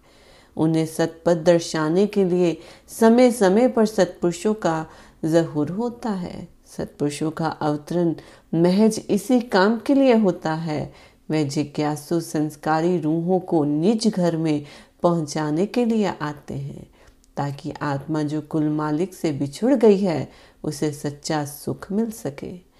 उन्हें 0.57 0.87
सतपथ 0.87 1.35
दर्शाने 1.35 2.07
के 2.07 2.25
लिए 2.25 2.59
समय 2.89 3.31
समय 3.31 3.69
पर 3.69 3.87
सत्पुरुषों 3.87 4.55
का 4.55 4.87
जहूर 5.25 5.71
होता 5.71 6.11
है। 6.11 6.49
सत्पुरुषों 6.67 7.31
का 7.31 7.47
अवतरण 7.47 8.15
महज 8.55 9.03
इसी 9.11 9.41
काम 9.41 9.79
के 9.79 9.95
लिए 9.95 10.15
होता 10.15 10.55
है 10.55 10.93
वे 11.31 11.45
जिज्ञासु 11.45 12.21
संस्कारी 12.21 12.99
रूहों 13.01 13.41
को 13.41 13.65
निज 13.65 14.09
घर 14.09 14.37
में 14.37 14.65
पहुँचाने 15.03 15.67
के 15.67 15.85
लिए 15.85 16.13
आते 16.23 16.55
हैं, 16.55 16.91
ताकि 17.37 17.73
आत्मा 17.83 18.23
जो 18.23 18.41
कुल 18.41 18.69
मालिक 18.69 19.15
से 19.15 19.33
बिछुड़ 19.33 19.75
गई 19.75 19.99
है, 19.99 20.29
उसे 20.65 20.93
सच्चा 20.93 21.45
सुख 21.45 21.93
मिल 21.93 22.11
सके। 22.11 22.73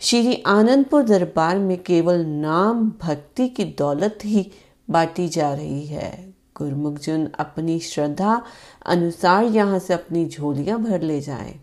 श्री 0.00 0.42
आनंदपुर 0.46 1.02
दरबार 1.02 1.58
में 1.58 1.82
केवल 1.82 2.26
नाम 2.26 2.92
भक्ति 3.02 3.48
की 3.48 3.64
दौलत 3.64 4.18
ही 4.24 4.50
बांटी 4.90 5.28
जा 5.28 5.54
रही 5.54 5.86
है। 5.86 6.34
गुरमुख 6.56 6.98
जन 6.98 7.28
अपनी 7.38 7.78
श्रद्धा 7.78 8.42
अनुसार 8.86 9.44
यहाँ 9.44 9.78
से 9.78 9.94
अपनी 9.94 10.26
झोलियाँ 10.26 10.82
भर 10.82 11.02
ले 11.02 11.20
जाए। 11.20 11.60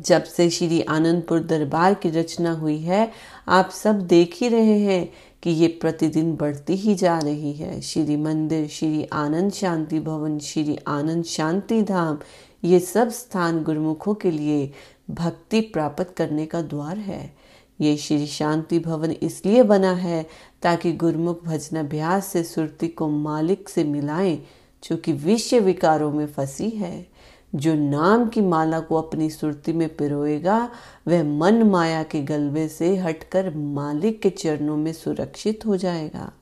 जब 0.00 0.24
से 0.24 0.50
श्री 0.50 0.80
आनंदपुर 0.80 1.40
दरबार 1.40 1.94
की 1.94 2.10
रचना 2.10 2.52
हुई 2.52 2.78
है, 2.78 3.10
आप 3.48 3.70
सब 3.70 4.06
देख 4.06 4.36
ही 4.36 4.48
रहे 4.48 4.78
हैं 4.78 5.12
कि 5.42 5.50
ये 5.50 5.68
प्रतिदिन 5.68 6.36
बढ़ती 6.36 6.74
ही 6.74 6.94
जा 6.94 7.18
रही 7.18 7.52
है। 7.52 7.80
श्री 7.80 8.16
मंदिर, 8.16 8.68
श्री 8.68 9.04
आनंद 9.04 9.52
शांति 9.52 10.00
भवन, 10.00 10.38
श्री 10.38 10.78
आनंद 10.88 11.24
शांति 11.24 11.82
धाम, 11.82 12.18
ये 12.64 12.80
सब 12.80 13.08
स्थान 13.08 13.62
गुरुमुखों 13.62 14.14
के 14.14 14.30
लिए 14.30 14.70
भक्ति 15.10 15.60
प्राप्त 15.60 16.14
करने 16.16 16.46
का 16.46 16.62
द्वार 16.62 16.98
है। 16.98 17.36
ये 17.80 17.96
श्री 17.96 18.26
शांति 18.26 18.78
भवन 18.78 19.10
इसलिए 19.10 19.62
बना 19.62 19.92
है 19.92 20.26
ताकि 20.62 20.92
गुरुमुख 20.92 21.44
भजन 21.44 21.76
अभ्यास 21.76 22.26
से 22.26 22.44
सुरती 22.44 22.88
को 22.88 23.08
मालिक 23.08 23.68
से 23.68 23.84
मिलाएँ, 23.84 24.42
जो 24.84 24.96
कि 24.96 25.12
विषय 25.12 25.60
विकारों 25.60 26.12
में 26.12 26.26
फंसी 26.26 26.70
है। 26.70 27.13
जो 27.54 27.74
नाम 27.74 28.28
की 28.28 28.40
माला 28.40 28.80
को 28.80 28.96
अपनी 28.96 29.30
सुरती 29.30 29.72
में 29.72 29.96
पिरोएगा, 29.96 30.70
वह 31.08 31.24
मन 31.24 31.62
माया 31.62 32.02
के 32.02 32.22
गलबे 32.22 32.68
से 32.68 32.96
हटकर 32.96 33.54
मालिक 33.54 34.22
के 34.22 34.30
चरणों 34.30 34.76
में 34.76 34.92
सुरक्षित 34.92 35.66
हो 35.66 35.76
जाएगा। 35.76 36.32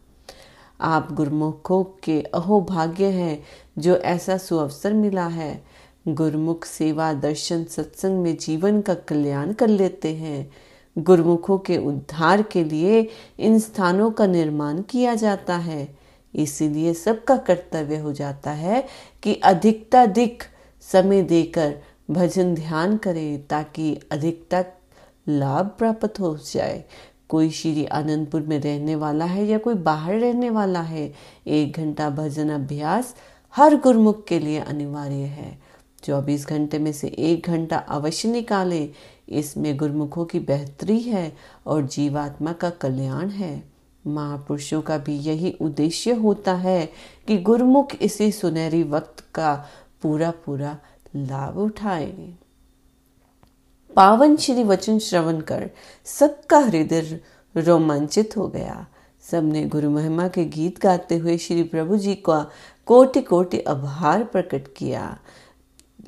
आप 0.80 1.12
गुरमुखों 1.12 1.84
के 1.84 2.22
अहो 2.22 2.60
भाग्य 2.60 3.06
हैं, 3.06 3.42
जो 3.78 3.96
ऐसा 3.96 4.36
सुअवसर 4.36 4.92
मिला 4.92 5.26
है। 5.26 5.64
गुरमुख 6.08 6.64
सेवा 6.64 7.12
दर्शन 7.12 7.64
सत्संग 7.64 8.22
में 8.22 8.36
जीवन 8.36 8.80
का 8.80 8.94
कल्याण 8.94 9.52
कर 9.52 9.68
लेते 9.68 10.14
हैं। 10.14 10.50
गुरमुखों 10.98 11.58
के 11.58 11.78
उद्धार 11.78 12.42
के 12.42 12.64
लिए 12.64 13.08
इन 13.38 13.58
स्थानों 13.58 14.10
का 14.10 14.26
निर्माण 14.26 14.82
किया 14.82 15.14
जाता 15.14 15.56
है। 15.56 15.98
इसीलिए 16.34 16.94
सबका 16.94 17.36
कर्तव्य 17.36 17.96
हो 17.96 18.12
जाता 18.12 18.50
है 18.50 18.86
कि 19.22 19.34
अधिकता 19.34 20.00
अधिकताधिक 20.00 20.42
समय 20.82 21.22
देकर 21.22 21.74
भजन 22.10 22.54
ध्यान 22.54 22.96
करें 22.96 23.46
ताकि 23.46 24.00
अधिकता 24.12 24.64
लाभ 25.28 25.66
प्राप्त 25.78 26.20
हो 26.20 26.36
जाए। 26.52 26.84
कोई 27.28 27.50
श्री 27.50 27.84
आनंदपुर 27.84 28.42
में 28.42 28.58
रहने 28.60 28.94
वाला 28.94 29.24
है 29.24 29.46
या 29.46 29.58
कोई 29.58 29.74
बाहर 29.74 30.14
रहने 30.14 30.50
वाला 30.50 30.80
है, 30.80 31.12
एक 31.46 31.76
घंटा 31.76 32.10
भजन 32.10 32.48
अभ्यास 32.48 33.14
हर 33.54 33.76
गुरमुख 33.76 34.24
के 34.26 34.38
लिए 34.38 34.58
अनिवार्य 34.58 35.14
है। 35.14 35.58
चौबीस 36.04 36.46
घंटे 36.46 36.78
में 36.78 36.92
से 36.92 37.08
एक 37.08 37.46
घंटा 37.46 37.76
अवश्य 37.76 38.28
निकालें। 38.28 38.88
इसमें 39.28 39.76
गुरमुखों 39.76 40.24
की 40.24 40.38
बेहतरी 40.38 40.98
है 41.00 41.32
और 41.66 41.86
जीवात्मा 41.86 42.52
का 42.52 42.70
कल्याण 42.70 43.28
है। 43.28 43.62
महापुरुषों 44.06 44.80
का 44.82 44.98
भी 44.98 45.16
यही 45.18 45.56
उद्देश्य 45.60 46.12
होता 46.12 46.54
है 46.54 46.88
कि 47.26 47.36
गुरमुख 47.38 47.94
इसी 47.94 48.32
सुनहरी 48.32 48.82
वक्त 48.82 49.24
का 49.34 49.64
पूरा 50.02 50.30
पूरा 50.44 50.76
लाभ 51.16 51.58
उठाए 51.58 52.34
पावन 53.96 54.36
श्री 54.36 54.64
वचन 54.64 54.98
श्रवण 54.98 55.40
कर 55.40 55.70
सबका 56.04 56.58
हृदय 56.58 57.20
रोमांचित 57.56 58.36
हो 58.36 58.46
गया। 58.48 58.86
सबने 59.30 59.64
गुरु 59.64 59.90
महिमा 59.90 60.28
के 60.28 60.44
गीत 60.44 60.80
गाते 60.80 61.16
हुए 61.16 61.36
श्री 61.38 61.62
प्रभु 61.62 61.96
जी 61.96 62.14
का 62.14 62.50
कोटि 62.86 63.20
कोटि 63.20 63.60
आभार 63.60 64.24
प्रकट 64.24 64.68
किया। 64.76 65.18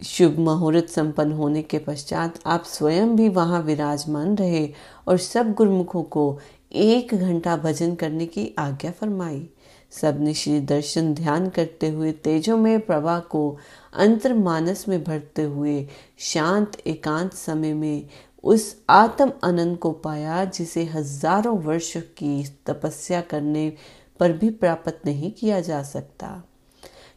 शुभ 0.05 0.39
मुहूर्त 0.39 0.89
संपन्न 0.89 1.33
होने 1.33 1.63
के 1.63 1.79
पश्चात 1.79 2.39
आप 2.47 2.65
स्वयं 2.65 3.17
भी 3.17 3.29
वहाँ 3.29 3.63
विराजमान 3.63 4.37
रहे 4.37 4.69
और 5.09 5.19
सब 5.19 5.53
गुरुमुखों 5.53 6.03
को 6.03 6.39
एक 6.73 7.15
घंटा 7.15 7.57
भजन 7.57 7.95
करने 7.95 8.27
की 8.27 8.55
आज्ञा 8.59 8.91
फरमाई। 8.91 9.49
सबने 9.91 10.35
श्री 10.35 10.61
दर्शन 10.61 11.15
ध्यान 11.15 11.49
करते 11.49 11.89
हुए 11.89 12.13
तेजों 12.13 12.57
में 12.57 12.81
प्रभा 12.81 13.19
को 13.19 13.57
अंतर 13.97 14.35
मानस 14.35 14.85
में 14.89 15.03
भरते 15.05 15.43
हुए 15.43 15.87
शांत, 16.19 16.77
एकांत 16.87 17.33
समय 17.33 17.75
में 17.75 18.09
उस 18.45 18.77
आत्म 18.91 19.33
आनंद 19.45 19.77
को 19.79 19.91
पाया 19.93 20.45
जिसे 20.45 20.85
हज़ारों 20.85 21.59
वर्ष 21.59 21.93
की 22.17 22.45
तपस्या 22.67 23.21
करने 23.21 23.73
पर 24.21 24.33
भी 24.33 24.51
प्राप्त 24.51 25.01
नहीं 25.07 25.31
किया 25.33 25.61
जा 25.61 25.83
सकता। 25.83 26.43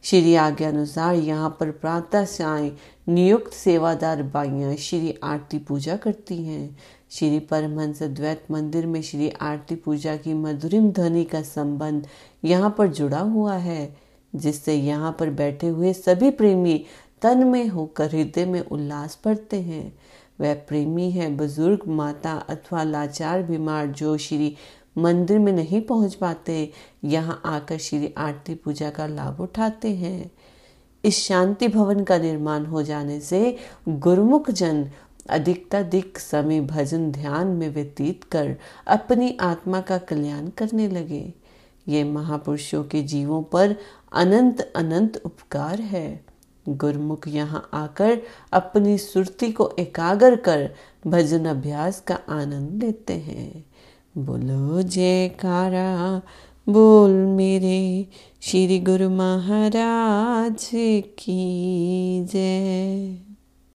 श्री 0.03 0.35
आज्ञा 0.35 0.69
अनुसार 0.69 1.15
यहाँ 1.15 1.49
पर 1.59 1.71
प्रातः 1.71 2.25
साय 2.25 2.71
नियुक्त 3.09 3.53
सेवादार 3.53 4.21
बाइयाँ 4.23 4.75
श्री 4.75 5.13
आरती 5.23 5.57
पूजा 5.59 5.95
करती 5.97 6.43
हैं। 6.43 6.77
श्री 7.11 7.39
परमहंस 7.41 8.01
द्वैत 8.03 8.45
मंदिर 8.51 8.85
में 8.85 9.01
श्री 9.01 9.29
आरती 9.41 9.75
पूजा 9.75 10.15
की 10.17 10.33
मधुरिम 10.33 10.91
ध्वनि 10.91 11.23
का 11.23 11.41
संबंध 11.41 12.07
यहाँ 12.43 12.73
पर 12.77 12.87
जुड़ा 12.89 13.19
हुआ 13.19 13.55
है। 13.57 14.06
जिससे 14.37 14.75
यहाँ 14.75 15.15
पर 15.19 15.29
बैठे 15.29 15.67
हुए 15.67 15.93
सभी 15.93 16.29
प्रेमी 16.31 16.83
तन 17.21 17.43
में 17.47 17.67
होकर 17.67 18.09
हृदय 18.09 18.45
में 18.45 18.59
उल्लास 18.61 19.19
भरते 19.25 19.61
हैं। 19.61 19.93
वह 20.41 20.53
प्रेमी 20.67 21.09
है, 21.11 21.29
बुज़ुर्ग, 21.37 21.87
माता 21.87 22.33
अथवा 22.49 22.83
लाचार, 22.83 23.43
बीमार 23.43 23.87
जो 23.87 24.17
श्री 24.17 24.55
मंदिर 24.97 25.39
में 25.39 25.51
नहीं 25.51 25.81
पहुँच 25.81 26.13
पाते, 26.15 26.71
यहाँ 27.03 27.41
आकर 27.45 27.77
श्री 27.77 28.13
आरती 28.17 28.55
पूजा 28.55 28.89
का 28.89 29.07
लाभ 29.07 29.41
उठाते 29.41 29.95
हैं। 29.95 30.31
इस 31.03 31.23
शांति 31.23 31.67
भवन 31.67 32.03
का 32.03 32.17
निर्माण 32.17 32.65
हो 32.65 32.83
जाने 32.83 33.19
से 33.19 33.57
गुरुमुख 33.89 34.49
जन 34.51 34.89
अधिकताधिक 35.29 36.19
समय 36.19 36.61
भजन 36.61 37.11
ध्यान 37.11 37.47
में 37.47 37.69
व्यतीत 37.69 38.23
कर 38.23 38.55
अपनी 38.87 39.37
आत्मा 39.41 39.81
का 39.81 39.97
कल्याण 39.97 40.47
करने 40.47 40.87
लगे। 40.87 41.33
ये 41.87 42.03
महापुरुषों 42.03 42.83
के 42.83 43.01
जीवों 43.03 43.41
पर 43.43 43.75
अनंत 44.17 44.61
अनंत 44.75 45.21
उपकार 45.25 45.81
है। 45.81 46.25
गुरमुख 46.69 47.27
यहाँ 47.27 47.69
आकर 47.73 48.21
अपनी 48.53 48.97
सुरती 48.97 49.51
को 49.51 49.69
एकाग्र 49.79 50.35
कर 50.35 50.69
भजन 51.07 51.45
अभ्यास 51.45 51.99
का 52.01 52.15
आनंद 52.29 52.83
लेते 52.83 53.13
हैं। 53.13 53.65
बोलो 54.17 54.81
जयकारा, 54.81 56.21
बोल 56.69 57.11
मेरे 57.11 58.07
श्री 58.41 58.79
गुरु 58.79 59.09
महाराज 59.09 60.69
की 61.19 62.25
जय। 62.25 63.26